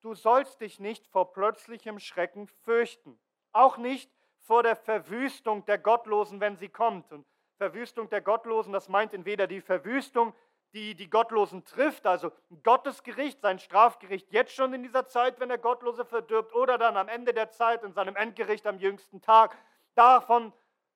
Du 0.01 0.13
sollst 0.13 0.59
dich 0.59 0.79
nicht 0.79 1.07
vor 1.07 1.31
plötzlichem 1.31 1.97
Schrecken 1.97 2.47
fürchten, 2.47 3.17
auch 3.53 3.77
nicht 3.77 4.11
vor 4.41 4.61
der 4.61 4.75
Verwüstung 4.75 5.65
der 5.65 5.77
Gottlosen, 5.77 6.41
wenn 6.41 6.57
sie 6.57 6.69
kommt. 6.69 7.11
Und 7.13 7.25
Verwüstung 7.63 8.09
der 8.09 8.19
Gottlosen, 8.19 8.73
das 8.73 8.89
meint 8.89 9.13
entweder 9.13 9.47
die 9.47 9.61
Verwüstung, 9.61 10.33
die 10.73 10.95
die 10.95 11.09
Gottlosen 11.09 11.63
trifft, 11.63 12.05
also 12.05 12.29
Gottes 12.61 13.03
Gericht, 13.03 13.39
sein 13.39 13.57
Strafgericht 13.57 14.29
jetzt 14.33 14.53
schon 14.53 14.73
in 14.73 14.83
dieser 14.83 15.07
Zeit, 15.07 15.39
wenn 15.39 15.47
der 15.47 15.59
Gottlose 15.59 16.03
verdirbt, 16.03 16.53
oder 16.53 16.77
dann 16.77 16.97
am 16.97 17.07
Ende 17.07 17.33
der 17.33 17.51
Zeit 17.51 17.83
in 17.83 17.93
seinem 17.93 18.17
Endgericht 18.17 18.67
am 18.67 18.79
jüngsten 18.79 19.21
Tag. 19.21 19.57
Davon 19.95 20.51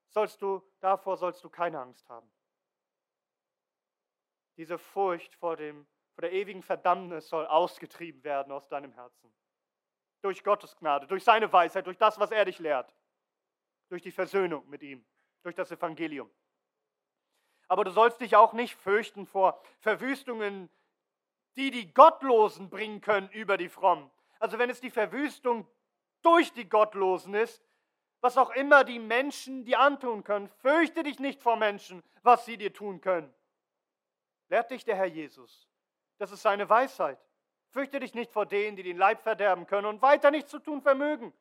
sollst 0.09 0.41
du, 0.41 0.61
davor 0.81 1.15
sollst 1.15 1.41
du 1.41 1.49
keine 1.49 1.79
Angst 1.79 2.09
haben. 2.09 2.29
Diese 4.57 4.77
Furcht 4.77 5.35
vor, 5.35 5.55
dem, 5.55 5.87
vor 6.15 6.23
der 6.23 6.33
ewigen 6.33 6.63
Verdammnis 6.63 7.29
soll 7.29 7.45
ausgetrieben 7.45 8.25
werden 8.25 8.51
aus 8.51 8.67
deinem 8.67 8.91
Herzen. 8.91 9.33
Durch 10.21 10.43
Gottes 10.43 10.75
Gnade, 10.75 11.07
durch 11.07 11.23
seine 11.23 11.53
Weisheit, 11.53 11.85
durch 11.85 11.97
das, 11.97 12.19
was 12.19 12.31
er 12.31 12.43
dich 12.43 12.59
lehrt, 12.59 12.93
durch 13.87 14.01
die 14.01 14.11
Versöhnung 14.11 14.67
mit 14.67 14.83
ihm, 14.83 15.05
durch 15.43 15.55
das 15.55 15.71
Evangelium. 15.71 16.29
Aber 17.67 17.83
du 17.83 17.91
sollst 17.91 18.21
dich 18.21 18.35
auch 18.35 18.53
nicht 18.53 18.75
fürchten 18.75 19.25
vor 19.25 19.61
Verwüstungen, 19.79 20.69
die 21.55 21.71
die 21.71 21.93
Gottlosen 21.93 22.69
bringen 22.69 23.01
können 23.01 23.29
über 23.29 23.57
die 23.57 23.69
Frommen. 23.69 24.09
Also 24.39 24.59
wenn 24.59 24.69
es 24.69 24.79
die 24.79 24.91
Verwüstung 24.91 25.67
durch 26.21 26.53
die 26.53 26.69
Gottlosen 26.69 27.33
ist, 27.33 27.63
was 28.21 28.37
auch 28.37 28.51
immer 28.51 28.83
die 28.83 28.99
Menschen 28.99 29.65
dir 29.65 29.79
antun 29.79 30.23
können, 30.23 30.47
fürchte 30.47 31.03
dich 31.03 31.19
nicht 31.19 31.41
vor 31.41 31.55
Menschen, 31.55 32.03
was 32.23 32.45
sie 32.45 32.57
dir 32.57 32.73
tun 32.73 33.01
können. 33.01 33.33
Lehrt 34.49 34.71
dich 34.71 34.85
der 34.85 34.95
Herr 34.95 35.05
Jesus. 35.05 35.67
Das 36.17 36.31
ist 36.31 36.41
seine 36.41 36.69
Weisheit. 36.69 37.19
Fürchte 37.69 37.99
dich 37.99 38.13
nicht 38.13 38.31
vor 38.31 38.45
denen, 38.45 38.75
die 38.75 38.83
den 38.83 38.97
Leib 38.97 39.21
verderben 39.21 39.67
können 39.67 39.87
und 39.87 40.01
weiter 40.01 40.31
nichts 40.31 40.49
zu 40.49 40.59
tun 40.59 40.81
vermögen. 40.81 41.33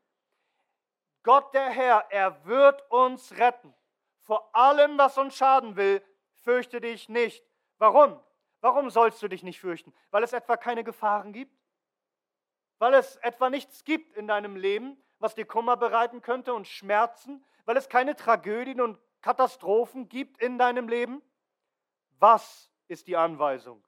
Gott 1.22 1.54
der 1.54 1.70
Herr, 1.70 2.06
er 2.10 2.44
wird 2.44 2.88
uns 2.90 3.36
retten. 3.38 3.74
Vor 4.22 4.54
allem, 4.54 4.98
was 4.98 5.18
uns 5.18 5.36
schaden 5.36 5.76
will, 5.76 6.02
fürchte 6.46 6.80
dich 6.80 7.08
nicht. 7.08 7.44
Warum? 7.78 8.20
Warum 8.60 8.88
sollst 8.88 9.20
du 9.20 9.26
dich 9.26 9.42
nicht 9.42 9.60
fürchten? 9.60 9.92
Weil 10.12 10.22
es 10.22 10.32
etwa 10.32 10.56
keine 10.56 10.84
Gefahren 10.84 11.32
gibt? 11.32 11.52
Weil 12.78 12.94
es 12.94 13.16
etwa 13.16 13.50
nichts 13.50 13.82
gibt 13.82 14.16
in 14.16 14.28
deinem 14.28 14.54
Leben, 14.54 14.96
was 15.18 15.34
dir 15.34 15.44
Kummer 15.44 15.76
bereiten 15.76 16.22
könnte 16.22 16.54
und 16.54 16.68
Schmerzen? 16.68 17.44
Weil 17.64 17.76
es 17.76 17.88
keine 17.88 18.14
Tragödien 18.14 18.80
und 18.80 19.00
Katastrophen 19.22 20.08
gibt 20.08 20.40
in 20.40 20.56
deinem 20.56 20.88
Leben? 20.88 21.20
Was 22.20 22.70
ist 22.86 23.08
die 23.08 23.16
Anweisung? 23.16 23.84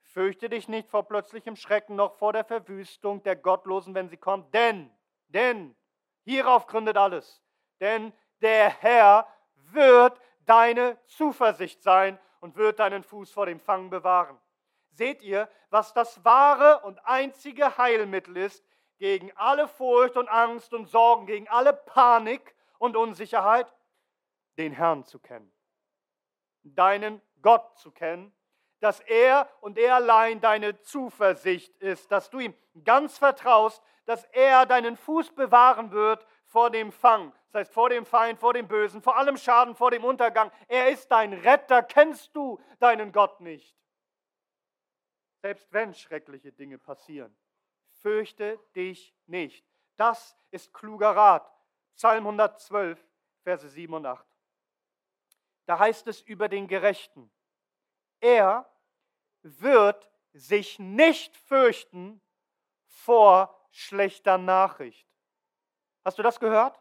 Fürchte 0.00 0.48
dich 0.48 0.66
nicht 0.66 0.88
vor 0.88 1.06
plötzlichem 1.06 1.56
Schrecken, 1.56 1.94
noch 1.94 2.14
vor 2.14 2.32
der 2.32 2.44
Verwüstung 2.44 3.22
der 3.22 3.36
Gottlosen, 3.36 3.94
wenn 3.94 4.08
sie 4.08 4.16
kommt. 4.16 4.54
Denn, 4.54 4.90
denn, 5.26 5.76
hierauf 6.24 6.66
gründet 6.66 6.96
alles. 6.96 7.42
Denn 7.80 8.14
der 8.40 8.70
Herr 8.70 9.28
wird 9.72 10.18
deine 10.48 10.98
Zuversicht 11.06 11.82
sein 11.82 12.18
und 12.40 12.56
wird 12.56 12.78
deinen 12.78 13.02
Fuß 13.02 13.30
vor 13.30 13.46
dem 13.46 13.60
Fang 13.60 13.90
bewahren. 13.90 14.38
Seht 14.90 15.22
ihr, 15.22 15.48
was 15.70 15.92
das 15.92 16.24
wahre 16.24 16.80
und 16.80 16.98
einzige 17.04 17.76
Heilmittel 17.76 18.36
ist 18.36 18.64
gegen 18.98 19.30
alle 19.36 19.68
Furcht 19.68 20.16
und 20.16 20.28
Angst 20.28 20.72
und 20.72 20.86
Sorgen, 20.86 21.26
gegen 21.26 21.48
alle 21.48 21.72
Panik 21.72 22.54
und 22.78 22.96
Unsicherheit? 22.96 23.72
Den 24.56 24.72
Herrn 24.72 25.04
zu 25.04 25.20
kennen, 25.20 25.52
deinen 26.62 27.20
Gott 27.42 27.78
zu 27.78 27.92
kennen, 27.92 28.34
dass 28.80 29.00
er 29.00 29.48
und 29.60 29.76
er 29.76 29.96
allein 29.96 30.40
deine 30.40 30.80
Zuversicht 30.80 31.76
ist, 31.76 32.10
dass 32.10 32.30
du 32.30 32.38
ihm 32.38 32.54
ganz 32.84 33.18
vertraust, 33.18 33.82
dass 34.06 34.24
er 34.32 34.66
deinen 34.66 34.96
Fuß 34.96 35.34
bewahren 35.34 35.90
wird 35.90 36.26
vor 36.48 36.70
dem 36.70 36.90
Fang, 36.90 37.32
das 37.52 37.60
heißt 37.60 37.72
vor 37.72 37.90
dem 37.90 38.04
Feind, 38.04 38.38
vor 38.40 38.54
dem 38.54 38.66
Bösen, 38.66 39.02
vor 39.02 39.16
allem 39.16 39.36
Schaden, 39.36 39.74
vor 39.74 39.90
dem 39.90 40.04
Untergang. 40.04 40.50
Er 40.66 40.88
ist 40.90 41.08
dein 41.08 41.32
Retter. 41.32 41.82
Kennst 41.82 42.34
du 42.34 42.60
deinen 42.80 43.12
Gott 43.12 43.40
nicht? 43.40 43.76
Selbst 45.40 45.72
wenn 45.72 45.94
schreckliche 45.94 46.52
Dinge 46.52 46.78
passieren, 46.78 47.36
fürchte 48.00 48.58
dich 48.74 49.14
nicht. 49.26 49.64
Das 49.96 50.36
ist 50.50 50.72
kluger 50.72 51.14
Rat. 51.14 51.50
Psalm 51.94 52.26
112, 52.26 53.04
Verse 53.42 53.68
7 53.68 53.92
und 53.94 54.06
8. 54.06 54.26
Da 55.66 55.78
heißt 55.78 56.06
es 56.06 56.22
über 56.22 56.48
den 56.48 56.66
Gerechten. 56.66 57.30
Er 58.20 58.70
wird 59.42 60.10
sich 60.32 60.78
nicht 60.78 61.36
fürchten 61.36 62.20
vor 62.86 63.54
schlechter 63.70 64.38
Nachricht. 64.38 65.06
Hast 66.08 66.16
du 66.16 66.22
das 66.22 66.40
gehört? 66.40 66.80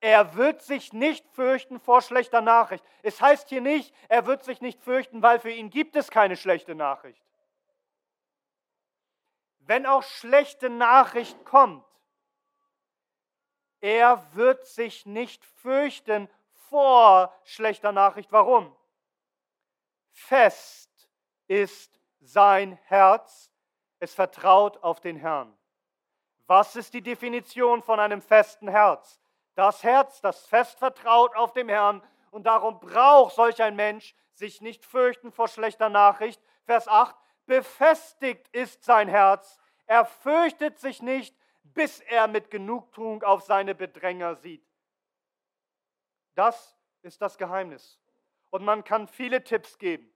Er 0.00 0.34
wird 0.34 0.60
sich 0.60 0.92
nicht 0.92 1.24
fürchten 1.28 1.78
vor 1.78 2.02
schlechter 2.02 2.40
Nachricht. 2.40 2.84
Es 3.04 3.20
heißt 3.20 3.48
hier 3.48 3.60
nicht, 3.60 3.94
er 4.08 4.26
wird 4.26 4.42
sich 4.42 4.60
nicht 4.60 4.82
fürchten, 4.82 5.22
weil 5.22 5.38
für 5.38 5.52
ihn 5.52 5.70
gibt 5.70 5.94
es 5.94 6.10
keine 6.10 6.36
schlechte 6.36 6.74
Nachricht. 6.74 7.24
Wenn 9.60 9.86
auch 9.86 10.02
schlechte 10.02 10.70
Nachricht 10.70 11.44
kommt, 11.44 11.86
er 13.80 14.34
wird 14.34 14.66
sich 14.66 15.06
nicht 15.06 15.44
fürchten 15.44 16.28
vor 16.68 17.32
schlechter 17.44 17.92
Nachricht. 17.92 18.32
Warum? 18.32 18.76
Fest 20.10 21.08
ist 21.46 22.00
sein 22.18 22.72
Herz, 22.86 23.52
es 24.00 24.16
vertraut 24.16 24.82
auf 24.82 24.98
den 24.98 25.14
Herrn. 25.16 25.56
Was 26.46 26.76
ist 26.76 26.92
die 26.92 27.02
Definition 27.02 27.82
von 27.82 28.00
einem 28.00 28.20
festen 28.20 28.68
Herz? 28.68 29.20
Das 29.54 29.82
Herz, 29.82 30.20
das 30.20 30.46
fest 30.46 30.78
vertraut 30.78 31.34
auf 31.36 31.52
dem 31.52 31.68
Herrn 31.68 32.02
und 32.30 32.44
darum 32.44 32.80
braucht 32.80 33.34
solch 33.34 33.62
ein 33.62 33.76
Mensch 33.76 34.14
sich 34.34 34.60
nicht 34.60 34.84
fürchten 34.84 35.32
vor 35.32 35.48
schlechter 35.48 35.88
Nachricht. 35.88 36.42
Vers 36.64 36.88
8, 36.88 37.14
befestigt 37.46 38.48
ist 38.48 38.84
sein 38.84 39.08
Herz, 39.08 39.58
er 39.86 40.04
fürchtet 40.04 40.78
sich 40.78 41.02
nicht, 41.02 41.36
bis 41.62 42.00
er 42.00 42.26
mit 42.26 42.50
Genugtuung 42.50 43.22
auf 43.22 43.42
seine 43.42 43.74
Bedränger 43.74 44.34
sieht. 44.34 44.66
Das 46.34 46.76
ist 47.02 47.22
das 47.22 47.38
Geheimnis. 47.38 48.00
Und 48.50 48.64
man 48.64 48.84
kann 48.84 49.08
viele 49.08 49.44
Tipps 49.44 49.78
geben. 49.78 50.10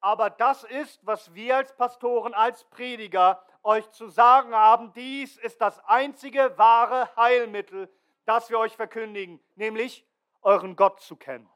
Aber 0.00 0.30
das 0.30 0.64
ist, 0.64 1.04
was 1.06 1.34
wir 1.34 1.56
als 1.56 1.76
Pastoren, 1.76 2.34
als 2.34 2.64
Prediger 2.64 3.44
euch 3.62 3.90
zu 3.90 4.08
sagen 4.08 4.54
haben. 4.54 4.92
Dies 4.92 5.36
ist 5.36 5.60
das 5.60 5.78
einzige 5.86 6.56
wahre 6.56 7.14
Heilmittel, 7.16 7.88
das 8.24 8.50
wir 8.50 8.58
euch 8.58 8.76
verkündigen, 8.76 9.40
nämlich 9.56 10.06
euren 10.42 10.76
Gott 10.76 11.00
zu 11.00 11.16
kennen. 11.16 11.48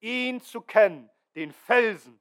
Ihn 0.00 0.40
zu 0.40 0.60
kennen, 0.60 1.10
den 1.34 1.52
Felsen, 1.52 2.20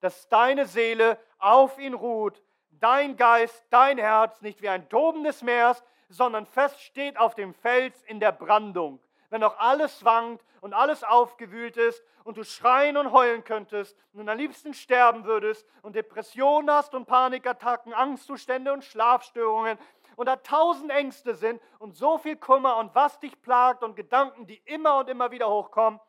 dass 0.00 0.28
deine 0.28 0.66
Seele 0.66 1.18
auf 1.38 1.78
ihn 1.78 1.94
ruht, 1.94 2.42
dein 2.70 3.16
Geist, 3.16 3.64
dein 3.70 3.98
Herz 3.98 4.40
nicht 4.40 4.62
wie 4.62 4.68
ein 4.68 4.88
tobendes 4.88 5.42
Meer, 5.42 5.76
sondern 6.08 6.46
fest 6.46 6.80
steht 6.80 7.16
auf 7.16 7.34
dem 7.34 7.54
Fels 7.54 8.02
in 8.02 8.20
der 8.20 8.32
Brandung. 8.32 9.00
Wenn 9.30 9.42
auch 9.42 9.58
alles 9.58 10.04
wankt 10.04 10.44
und 10.60 10.74
alles 10.74 11.04
aufgewühlt 11.04 11.76
ist 11.76 12.04
und 12.24 12.36
du 12.36 12.44
schreien 12.44 12.96
und 12.96 13.12
heulen 13.12 13.44
könntest 13.44 13.96
und 14.12 14.28
am 14.28 14.38
liebsten 14.38 14.74
sterben 14.74 15.24
würdest 15.24 15.66
und 15.82 15.96
Depressionen 15.96 16.70
hast 16.70 16.94
und 16.94 17.06
Panikattacken, 17.06 17.92
Angstzustände 17.92 18.72
und 18.72 18.84
Schlafstörungen, 18.84 19.78
und 20.16 20.26
da 20.26 20.36
tausend 20.36 20.90
Ängste 20.90 21.34
sind 21.34 21.60
und 21.78 21.94
so 21.94 22.18
viel 22.18 22.36
Kummer 22.36 22.76
und 22.76 22.94
was 22.94 23.18
dich 23.20 23.40
plagt 23.42 23.82
und 23.82 23.96
Gedanken, 23.96 24.46
die 24.46 24.62
immer 24.64 24.98
und 24.98 25.08
immer 25.08 25.30
wieder 25.30 25.50
hochkommen, 25.50 26.00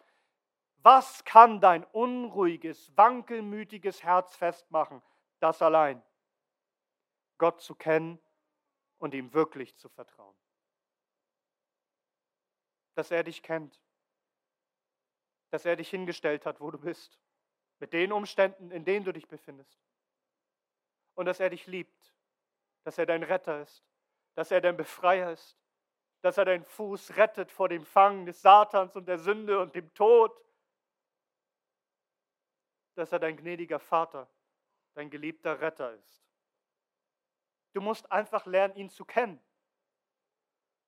was 0.78 1.24
kann 1.24 1.60
dein 1.60 1.84
unruhiges, 1.86 2.96
wankelmütiges 2.96 4.04
Herz 4.04 4.36
festmachen? 4.36 5.02
Das 5.40 5.62
allein. 5.62 6.04
Gott 7.38 7.62
zu 7.62 7.76
kennen 7.76 8.20
und 9.00 9.14
ihm 9.14 9.34
wirklich 9.34 9.76
zu 9.78 9.90
vertrauen. 9.90 10.36
Dass 12.96 13.12
er 13.12 13.24
dich 13.24 13.44
kennt. 13.44 13.80
Dass 15.52 15.66
er 15.66 15.76
dich 15.76 15.90
hingestellt 15.90 16.46
hat, 16.46 16.60
wo 16.60 16.72
du 16.72 16.80
bist. 16.80 17.20
Mit 17.80 17.94
den 17.94 18.12
Umständen, 18.12 18.72
in 18.72 18.84
denen 18.84 19.06
du 19.06 19.12
dich 19.14 19.28
befindest. 19.28 19.80
Und 21.14 21.28
dass 21.28 21.40
er 21.40 21.50
dich 21.50 21.68
liebt. 21.68 22.14
Dass 22.84 22.98
er 22.98 23.06
dein 23.06 23.24
Retter 23.24 23.62
ist 23.62 23.86
dass 24.36 24.52
er 24.52 24.62
dein 24.62 24.78
Befreier 24.78 25.32
ist, 25.32 25.58
dass 26.22 26.38
er 26.38 26.46
deinen 26.46 26.66
Fuß 26.66 27.16
rettet 27.18 27.52
vor 27.52 27.70
dem 27.70 27.86
Fang 27.86 28.26
des 28.26 28.42
Satans 28.42 28.96
und 28.96 29.08
der 29.08 29.18
Sünde 29.18 29.60
und 29.60 29.74
dem 29.74 29.94
Tod, 29.94 30.40
dass 32.96 33.12
er 33.12 33.20
dein 33.20 33.38
gnädiger 33.38 33.80
Vater, 33.80 34.30
dein 34.94 35.10
geliebter 35.10 35.60
Retter 35.60 35.94
ist. 35.94 36.24
Du 37.74 37.82
musst 37.82 38.10
einfach 38.12 38.46
lernen, 38.46 38.76
ihn 38.76 38.90
zu 38.90 39.04
kennen. 39.04 39.42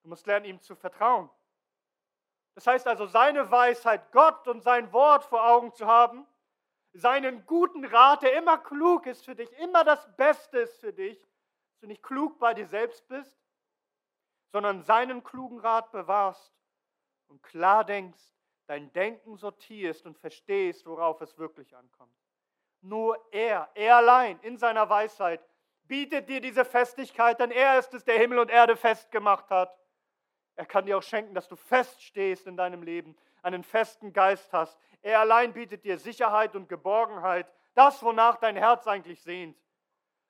Du 0.04 0.10
musst 0.10 0.26
lernen, 0.26 0.46
ihm 0.46 0.62
zu 0.62 0.76
vertrauen. 0.76 1.30
Das 2.58 2.66
heißt 2.66 2.88
also, 2.88 3.06
seine 3.06 3.52
Weisheit, 3.52 4.12
Gott 4.12 4.48
und 4.48 4.64
sein 4.64 4.92
Wort 4.92 5.24
vor 5.26 5.48
Augen 5.48 5.72
zu 5.74 5.86
haben, 5.86 6.26
seinen 6.92 7.46
guten 7.46 7.86
Rat, 7.86 8.24
der 8.24 8.36
immer 8.36 8.58
klug 8.58 9.06
ist 9.06 9.24
für 9.24 9.36
dich, 9.36 9.52
immer 9.60 9.84
das 9.84 10.10
Beste 10.16 10.58
ist 10.58 10.80
für 10.80 10.92
dich, 10.92 11.20
dass 11.20 11.82
du 11.82 11.86
nicht 11.86 12.02
klug 12.02 12.40
bei 12.40 12.56
dir 12.56 12.66
selbst 12.66 13.08
bist, 13.08 13.38
sondern 14.52 14.82
seinen 14.82 15.24
klugen 15.24 15.60
Rat 15.60 15.92
bewahrst 15.92 16.52
und 17.28 17.44
klar 17.44 17.84
denkst, 17.84 18.34
dein 18.66 18.92
Denken 18.92 19.38
sortierst 19.38 20.08
und 20.08 20.18
verstehst, 20.18 20.84
worauf 20.88 21.22
es 21.22 21.38
wirklich 21.38 21.76
ankommt. 21.76 22.18
Nur 22.82 23.24
er, 23.32 23.70
er 23.76 23.98
allein 23.98 24.40
in 24.40 24.58
seiner 24.58 24.90
Weisheit 24.90 25.48
bietet 25.84 26.28
dir 26.28 26.42
diese 26.42 26.66
Festigkeit, 26.66 27.40
denn 27.40 27.52
er 27.52 27.78
ist 27.78 27.94
es, 27.94 28.04
der 28.04 28.18
Himmel 28.18 28.40
und 28.40 28.50
Erde 28.50 28.76
festgemacht 28.76 29.48
hat. 29.52 29.78
Er 30.58 30.66
kann 30.66 30.86
dir 30.88 30.98
auch 30.98 31.04
schenken, 31.04 31.36
dass 31.36 31.48
du 31.48 31.56
feststehst 31.56 32.48
in 32.48 32.58
deinem 32.58 32.82
Leben, 32.82 33.16
einen 33.44 33.64
festen 33.64 34.12
Geist 34.12 34.52
hast. 34.52 34.78
Er 35.04 35.20
allein 35.20 35.54
bietet 35.54 35.86
dir 35.86 36.00
Sicherheit 36.00 36.56
und 36.56 36.68
Geborgenheit, 36.68 37.48
das, 37.76 38.02
wonach 38.02 38.38
dein 38.38 38.56
Herz 38.56 38.88
eigentlich 38.88 39.22
sehnt. 39.22 39.56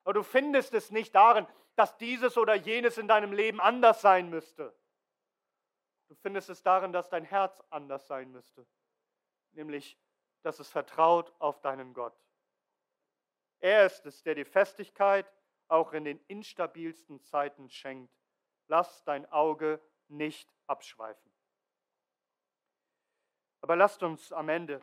Aber 0.04 0.12
du 0.12 0.22
findest 0.22 0.74
es 0.74 0.90
nicht 0.90 1.14
darin, 1.14 1.46
dass 1.76 1.96
dieses 1.96 2.36
oder 2.36 2.54
jenes 2.54 2.98
in 2.98 3.08
deinem 3.08 3.32
Leben 3.32 3.58
anders 3.58 4.02
sein 4.02 4.28
müsste. 4.28 4.74
Du 6.08 6.14
findest 6.14 6.50
es 6.50 6.62
darin, 6.62 6.92
dass 6.92 7.08
dein 7.08 7.24
Herz 7.24 7.62
anders 7.70 8.06
sein 8.06 8.30
müsste. 8.30 8.66
Nämlich, 9.52 9.98
dass 10.42 10.60
es 10.60 10.68
vertraut 10.68 11.32
auf 11.38 11.60
deinen 11.60 11.94
Gott. 11.94 12.14
Er 13.60 13.86
ist 13.86 14.04
es, 14.04 14.22
der 14.22 14.34
die 14.34 14.44
Festigkeit 14.44 15.32
auch 15.68 15.94
in 15.94 16.04
den 16.04 16.20
instabilsten 16.28 17.20
Zeiten 17.22 17.70
schenkt. 17.70 18.12
Lass 18.66 19.02
dein 19.04 19.30
Auge 19.32 19.80
nicht 20.08 20.52
abschweifen. 20.66 21.32
Aber 23.60 23.76
lasst 23.76 24.02
uns 24.02 24.32
am 24.32 24.48
Ende 24.48 24.82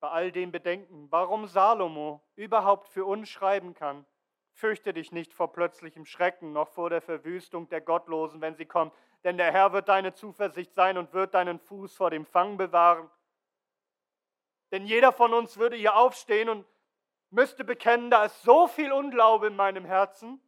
bei 0.00 0.08
all 0.08 0.32
dem 0.32 0.50
bedenken, 0.50 1.10
warum 1.10 1.46
Salomo 1.46 2.22
überhaupt 2.34 2.88
für 2.88 3.04
uns 3.04 3.28
schreiben 3.28 3.74
kann, 3.74 4.04
Fürchte 4.54 4.92
dich 4.92 5.12
nicht 5.12 5.32
vor 5.32 5.52
plötzlichem 5.52 6.04
Schrecken, 6.04 6.52
noch 6.52 6.68
vor 6.68 6.90
der 6.90 7.00
Verwüstung 7.00 7.68
der 7.68 7.80
Gottlosen, 7.80 8.40
wenn 8.40 8.54
sie 8.54 8.66
kommt, 8.66 8.94
denn 9.24 9.36
der 9.36 9.50
Herr 9.50 9.72
wird 9.72 9.88
deine 9.88 10.14
Zuversicht 10.14 10.74
sein 10.74 10.98
und 10.98 11.12
wird 11.12 11.34
deinen 11.34 11.58
Fuß 11.58 11.96
vor 11.96 12.10
dem 12.10 12.26
Fang 12.26 12.56
bewahren. 12.56 13.10
Denn 14.70 14.84
jeder 14.84 15.12
von 15.12 15.32
uns 15.32 15.56
würde 15.58 15.76
hier 15.76 15.96
aufstehen 15.96 16.48
und 16.48 16.66
müsste 17.30 17.64
bekennen, 17.64 18.10
da 18.10 18.24
ist 18.24 18.42
so 18.42 18.66
viel 18.68 18.92
Unglaube 18.92 19.46
in 19.46 19.56
meinem 19.56 19.84
Herzen. 19.84 20.40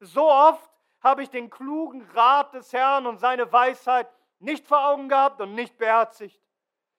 So 0.00 0.30
oft 0.30 0.70
habe 1.04 1.22
ich 1.22 1.30
den 1.30 1.50
klugen 1.50 2.02
Rat 2.14 2.54
des 2.54 2.72
Herrn 2.72 3.06
und 3.06 3.18
seine 3.18 3.52
Weisheit 3.52 4.08
nicht 4.38 4.66
vor 4.66 4.88
Augen 4.88 5.08
gehabt 5.08 5.40
und 5.40 5.54
nicht 5.54 5.76
beherzigt. 5.76 6.40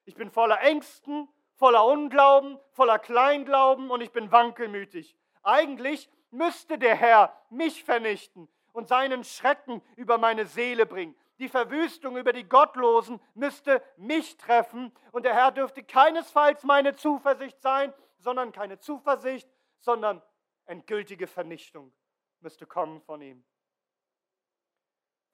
Ich 0.04 0.14
bin 0.14 0.30
voller 0.30 0.60
Ängsten, 0.60 1.28
voller 1.56 1.84
Unglauben, 1.84 2.58
voller 2.70 3.00
Kleinglauben 3.00 3.90
und 3.90 4.00
ich 4.00 4.12
bin 4.12 4.30
wankelmütig. 4.30 5.16
Eigentlich 5.42 6.08
müsste 6.30 6.78
der 6.78 6.94
Herr 6.94 7.36
mich 7.50 7.82
vernichten 7.82 8.48
und 8.72 8.86
seinen 8.86 9.24
Schrecken 9.24 9.82
über 9.96 10.18
meine 10.18 10.46
Seele 10.46 10.86
bringen. 10.86 11.16
Die 11.38 11.48
Verwüstung 11.48 12.16
über 12.16 12.32
die 12.32 12.48
Gottlosen 12.48 13.20
müsste 13.34 13.82
mich 13.96 14.36
treffen 14.36 14.92
und 15.10 15.24
der 15.24 15.34
Herr 15.34 15.50
dürfte 15.50 15.82
keinesfalls 15.82 16.62
meine 16.62 16.94
Zuversicht 16.94 17.60
sein, 17.60 17.92
sondern 18.18 18.52
keine 18.52 18.78
Zuversicht, 18.78 19.48
sondern 19.80 20.22
endgültige 20.64 21.26
Vernichtung 21.26 21.92
müsste 22.40 22.66
kommen 22.66 23.00
von 23.02 23.20
ihm. 23.20 23.44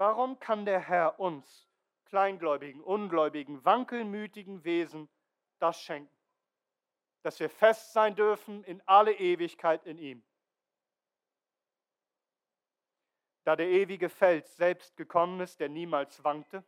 Warum 0.02 0.40
kann 0.40 0.64
der 0.64 0.80
Herr 0.80 1.20
uns, 1.20 1.70
kleingläubigen, 2.06 2.82
ungläubigen, 2.82 3.64
wankelmütigen 3.64 4.64
Wesen, 4.64 5.08
das 5.60 5.80
schenken? 5.80 6.12
Dass 7.22 7.38
wir 7.38 7.48
fest 7.48 7.92
sein 7.92 8.16
dürfen 8.16 8.64
in 8.64 8.82
alle 8.86 9.12
Ewigkeit 9.12 9.86
in 9.86 9.98
ihm. 9.98 10.24
da 13.44 13.54
der 13.54 13.68
ewige 13.68 14.08
Fels 14.08 14.56
selbst 14.56 14.96
gekommen 14.96 15.38
ist, 15.40 15.60
der 15.60 15.68
niemals 15.68 16.22
wankte. 16.24 16.64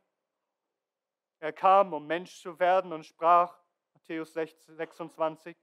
Er 1.41 1.53
kam, 1.53 1.93
um 1.93 2.07
Mensch 2.07 2.41
zu 2.41 2.61
werden 2.61 2.93
und 2.93 3.05
sprach, 3.05 3.59
Matthäus 3.95 4.32
26, 4.32 5.57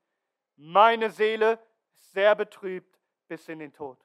meine 0.58 1.10
Seele 1.10 1.54
ist 2.00 2.12
sehr 2.12 2.36
betrübt 2.36 3.00
bis 3.30 3.48
in 3.48 3.60
den 3.60 3.72
Tod. 3.72 3.98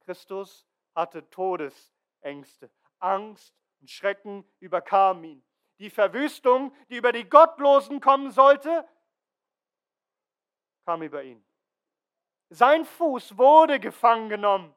Christus 0.00 0.66
hatte 0.94 1.28
Todesängste, 1.30 2.70
Angst 3.00 3.54
und 3.80 3.90
Schrecken 3.90 4.44
überkam 4.60 5.24
ihn. 5.24 5.44
Die 5.78 5.90
Verwüstung, 5.90 6.74
die 6.88 6.96
über 6.96 7.12
die 7.12 7.28
Gottlosen 7.28 8.00
kommen 8.00 8.30
sollte, 8.30 8.86
kam 10.84 11.02
über 11.02 11.22
ihn. 11.22 11.44
Sein 12.50 12.84
Fuß 12.84 13.36
wurde 13.36 13.78
gefangen 13.78 14.28
genommen. 14.28 14.74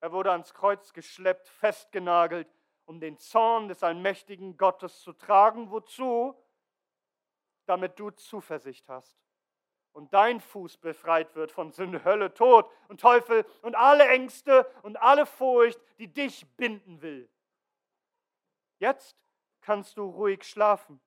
Er 0.00 0.12
wurde 0.12 0.30
ans 0.30 0.52
Kreuz 0.52 0.92
geschleppt, 0.92 1.48
festgenagelt, 1.48 2.48
um 2.84 3.00
den 3.00 3.18
Zorn 3.18 3.68
des 3.68 3.82
allmächtigen 3.82 4.56
Gottes 4.56 5.00
zu 5.00 5.12
tragen. 5.12 5.70
Wozu? 5.70 6.36
Damit 7.66 7.98
du 7.98 8.10
Zuversicht 8.10 8.88
hast 8.88 9.21
und 9.92 10.12
dein 10.14 10.40
Fuß 10.40 10.78
befreit 10.78 11.34
wird 11.34 11.52
von 11.52 11.70
Sünde, 11.70 12.04
Hölle, 12.04 12.32
Tod 12.32 12.68
und 12.88 13.00
Teufel 13.00 13.44
und 13.62 13.74
alle 13.74 14.08
Ängste 14.08 14.64
und 14.82 14.96
alle 14.96 15.26
Furcht, 15.26 15.80
die 15.98 16.08
dich 16.08 16.46
binden 16.56 17.00
will. 17.02 17.28
Jetzt 18.78 19.16
kannst 19.60 19.96
du 19.96 20.04
ruhig 20.08 20.42
schlafen. 20.44 21.00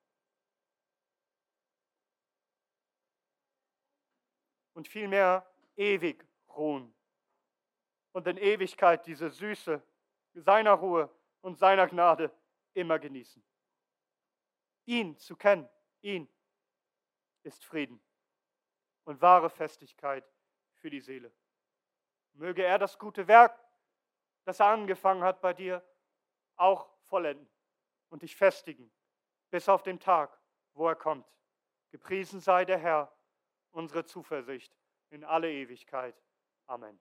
Und 4.73 4.87
vielmehr 4.87 5.45
ewig 5.75 6.25
ruhen. 6.49 6.93
Und 8.11 8.27
in 8.27 8.37
Ewigkeit 8.37 9.05
diese 9.05 9.29
Süße 9.29 9.81
seiner 10.33 10.73
Ruhe 10.73 11.09
und 11.41 11.57
seiner 11.57 11.87
Gnade 11.87 12.31
immer 12.73 12.99
genießen. 12.99 13.43
Ihn 14.85 15.17
zu 15.17 15.35
kennen, 15.35 15.67
ihn 16.01 16.29
ist 17.43 17.63
Frieden 17.65 18.01
und 19.05 19.21
wahre 19.21 19.49
Festigkeit 19.49 20.29
für 20.73 20.89
die 20.89 20.99
Seele. 20.99 21.31
Möge 22.33 22.63
er 22.63 22.77
das 22.77 22.99
gute 22.99 23.27
Werk, 23.27 23.57
das 24.43 24.59
er 24.59 24.67
angefangen 24.67 25.23
hat 25.23 25.41
bei 25.41 25.53
dir, 25.53 25.83
auch 26.57 26.89
vollenden 27.05 27.49
und 28.09 28.21
dich 28.21 28.35
festigen, 28.35 28.91
bis 29.49 29.69
auf 29.69 29.83
den 29.83 29.99
Tag, 29.99 30.37
wo 30.73 30.87
er 30.87 30.95
kommt. 30.95 31.25
Gepriesen 31.91 32.41
sei 32.41 32.65
der 32.65 32.77
Herr, 32.77 33.11
unsere 33.71 34.05
Zuversicht 34.05 34.75
in 35.09 35.23
alle 35.23 35.51
Ewigkeit. 35.51 36.15
Amen. 36.65 36.99